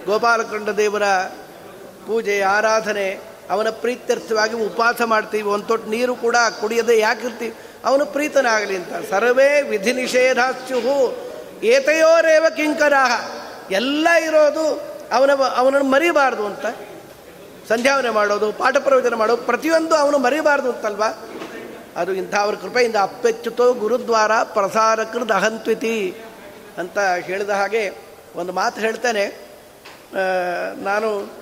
ಗೋಪಾಲಕೃಂಡ 0.06 0.70
ದೇವರ 0.70 1.06
ಪೂಜೆ, 2.08 2.42
ಆರಾಧನೆ, 2.42 3.20
ಅವನ 3.50 3.70
ಪ್ರೀತ್ಯರ್ಥವಾಗಿ 3.70 4.54
ಉಪವಾಸ 4.54 5.02
ಮಾಡ್ತೀವಿ. 5.02 5.44
ಒಂದು 5.44 5.66
ತೊಟ್ಟು 5.66 5.90
ನೀರು 5.90 6.16
ಕೂಡ 6.16 6.36
ಕುಡಿಯದೆ 6.60 7.00
ಯಾಕಿರ್ತೀವಿ 7.00 7.56
ಅವನು 7.86 8.06
ಪ್ರೀತನಾಗಲಿ 8.06 8.76
ಅಂತ. 8.76 9.10
ಸರ್ವೇ 9.10 9.62
ವಿಧಿ 9.62 9.94
ನಿಷೇಧಾಸ್ಯು 9.94 11.25
ಏತಯೋರೇವ 11.64 12.46
ಕಿಂಕರಾಹ. 12.56 13.22
ಎಲ್ಲ 13.72 14.08
ಇರೋದು 14.10 14.96
ಅವನ 15.12 15.30
ಅವನನ್ನು 15.56 15.92
ಮರಿಬಾರ್ದು 15.92 16.46
ಅಂತ. 16.46 16.66
ಸಂಧ್ಯಾವನೆ 17.70 18.10
ಮಾಡೋದು, 18.10 18.52
ಪಾಠ 18.52 18.78
ಪ್ರವಚನ 18.78 19.14
ಮಾಡೋದು, 19.14 19.42
ಪ್ರತಿಯೊಂದು 19.42 19.96
ಅವನು 19.96 20.18
ಮರಿಬಾರ್ದು 20.18 20.72
ಅಂತಲ್ವಾ? 20.72 21.30
ಅದು 21.96 22.14
ಇಂಥ 22.14 22.36
ಅವ್ರ 22.36 22.56
ಕೃಪೆಯಿಂದ 22.56 22.96
ಅಪ್ಪೆಚ್ಚುತೋ 23.02 23.74
ಗುರುದ್ವಾರ 23.74 24.44
ಪ್ರಸಾರಕೃದ 24.44 25.32
ಅಹಂತ್ವಿತಿ 25.32 26.16
ಅಂತ 26.78 27.00
ಹೇಳಿದ 27.00 27.50
ಹಾಗೆ 27.50 27.92
ಒಂದು 28.36 28.54
ಮಾತು 28.54 28.82
ಹೇಳ್ತೇನೆ. 28.82 29.26
ನಾನು 30.84 31.34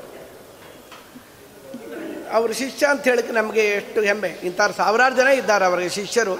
ಅವ್ರ 2.34 2.52
ಶಿಷ್ಯ 2.52 2.88
ಅಂತ 2.88 3.04
ಹೇಳಕ್ಕೆ 3.04 3.34
ನಮಗೆ 3.34 3.62
ಎಷ್ಟು 3.62 4.02
ಹೆಮ್ಮೆ. 4.02 4.28
ಇಂಥ 4.28 4.62
ಸಾವಿರಾರು 4.78 5.15
ಜನ 5.15 5.28
ಇದ್ದಾರೆ 5.28 5.65
ಅವರಿಗೆ 5.65 5.89
ಶಿಷ್ಯರು. 5.89 6.36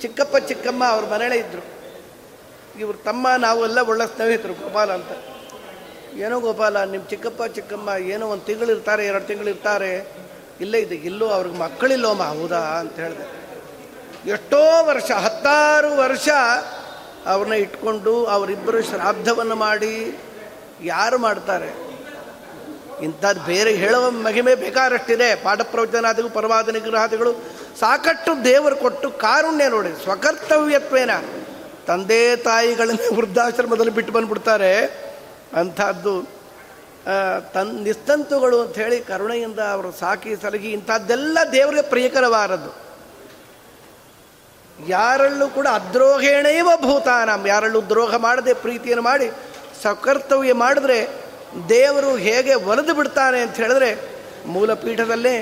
ಚಿಕ್ಕಪ್ಪ 0.00 0.36
ಚಿಕ್ಕಮ್ಮ 0.36 0.84
ಅವ್ರ 0.84 1.14
ಮನೆಯೇ 1.14 1.40
ಇದ್ದರು 1.40 1.73
ಇವ್ರ 2.78 2.96
ತಮ್ಮ 3.04 3.28
ನಾವೆಲ್ಲ 3.38 3.80
ಒಳ್ಳೆ 3.80 4.06
ಸ್ನೇಹಿತರು, 4.06 4.52
ಗೋಪಾಲ 4.52 4.92
ಅಂತ. 4.92 5.12
ಏನೋ 6.16 6.40
ಗೋಪಾಲ 6.40 6.84
ನಿಮ್ಮ 6.84 7.04
ಚಿಕ್ಕಪ್ಪ, 7.06 7.42
ಚಿಕ್ಕಮ್ಮ 7.42 7.90
ಏನೋ 7.98 8.26
ಒಂದು 8.26 8.44
ತಿಂಗಳು 8.44 8.70
ಇರ್ತಾರೆ, 8.70 9.06
ಎರಡು 9.06 9.24
ತಿಂಗಳು 9.24 9.48
ಇರ್ತಾರೆ. 9.48 10.16
ಇಲ್ಲೇ 10.60 10.78
ಇದೆ, 10.78 10.94
ಇಲ್ಲೋ 10.94 11.28
ಅವ್ರಿಗೆ 11.28 11.56
ಮಕ್ಕಳಿಲ್ಲೋಮ್ಮ 11.56 12.22
ಹೌದಾ 12.22 12.58
ಅಂತ 12.58 12.96
ಹೇಳಿದೆ. 12.96 13.44
ಎಷ್ಟೋ 14.30 14.86
ವರ್ಷ, 14.86 15.10
ಹತ್ತಾರು 15.10 15.96
ವರ್ಷ 15.96 16.28
ಅವ್ರನ್ನ 17.26 17.54
ಇಟ್ಕೊಂಡು 17.54 18.26
ಅವರಿಬ್ಬರು 18.26 18.82
ಶ್ರಾದ್ದವನ್ನು 18.82 19.54
ಮಾಡಿ 19.54 20.18
ಯಾರು 20.82 21.18
ಮಾಡ್ತಾರೆ? 21.18 21.84
ಇಂಥದ್ದು 23.04 23.42
ಬೇರೆ 23.42 23.72
ಹೇಳುವ 23.74 24.10
ಮಹಿಮೆ 24.10 24.54
ಬೇಕಾದಷ್ಟಿದೆ. 24.54 25.34
ಪಾಠ 25.34 25.60
ಪ್ರವಚನಾದಿಗಳು 25.60 26.30
ಪರವಾದ 26.30 26.68
ನಿಗ್ರಹಾದಿಗಳು 26.68 27.32
ಸಾಕಷ್ಟು 27.80 28.44
ದೇವರು 28.44 28.76
ಕೊಟ್ಟು 28.76 29.10
ಕಾರುಣ್ಯ 29.10 29.68
ನೋಡಿ, 29.68 30.02
ಸ್ವಕರ್ತವ್ಯತ್ವೇನ. 30.02 31.10
ತಂದೆ 31.86 32.36
ತಾಯಿಗಳನ್ನು 32.36 33.16
ವೃದ್ಧಾಶ್ರಮದಲ್ಲಿ 33.16 33.94
ಬಿಟ್ಟು 33.94 34.12
ಬಂದ್ಬಿಡ್ತಾರೆ. 34.12 34.72
ಅಂಥದ್ದು 35.56 36.14
ತನ್ 37.54 37.72
ನಿಸ್ತಂತುಗಳು 37.84 38.62
ಅಂಥೇಳಿ 38.62 39.00
ಕರುಣೆಯಿಂದ 39.00 39.58
ಅವರು 39.72 39.92
ಸಾಕಿ 39.92 40.36
ಸಲಗಿ 40.42 40.70
ಇಂಥದ್ದೆಲ್ಲ 40.70 41.38
ದೇವರಿಗೆ 41.52 41.82
ಪ್ರಿಯಕರವಾದದ್ದು. 41.82 42.70
ಯಾರಲ್ಲೂ 44.88 45.48
ಕೂಡ 45.48 45.66
ಅದ್ರೋಹೇಣೇವ 45.66 46.68
ಭೂತಾನಂ. 46.76 47.46
ಯಾರಲ್ಲೂ 47.46 47.80
ದ್ರೋಹ 47.80 48.14
ಮಾಡದೆ 48.16 48.54
ಪ್ರೀತಿಯನ್ನು 48.54 49.04
ಮಾಡಿ 49.04 49.30
ಸಕರ್ತವ್ಯ 49.82 50.52
ಮಾಡಿದ್ರೆ 50.52 50.98
ದೇವರು 51.68 52.16
ಹೇಗೆ 52.16 52.54
ಒಲಿದು 52.54 52.94
ಬಿಡ್ತಾನೆ 52.94 53.40
ಅಂತ 53.40 53.56
ಹೇಳಿದ್ರೆ 53.56 53.90
ಮೂಲಪೀಠದಲ್ಲೇ 54.46 55.36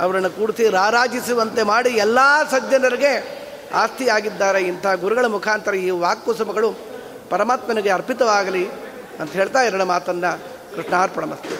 ಅವರನ್ನು 0.00 0.30
ಕೂಡಿಸಿ 0.30 0.68
ರಾರಾಜಿಸುವಂತೆ 0.68 1.62
ಮಾಡಿ 1.62 1.90
ಎಲ್ಲ 1.90 2.18
ಸಜ್ಜನರಿಗೆ 2.50 3.41
ಆಸ್ತಿಯಾಗಿದ್ದಾರೆ 3.74 4.62
ಇಂಥ 4.62 4.86
ಗುರುಗಳ 4.86 5.26
ಮುಖಾಂತರ 5.26 5.74
ಈ 5.74 5.90
ವಾಕ್ಕುಸುಮಗಳು 5.90 6.70
ಪರಮಾತ್ಮನಿಗೆ 7.30 7.90
ಅರ್ಪಿತವಾಗಲಿ 7.90 8.64
ಅಂತ 9.20 9.30
ಹೇಳ್ತಾ 9.32 9.62
ಎರಡು 9.62 9.84
ಮಾತನ್ನು 9.84 10.30
ಕೃಷ್ಣಾರ್ಪಣ 10.74 11.24
ಮಸ್ತು 11.24 11.56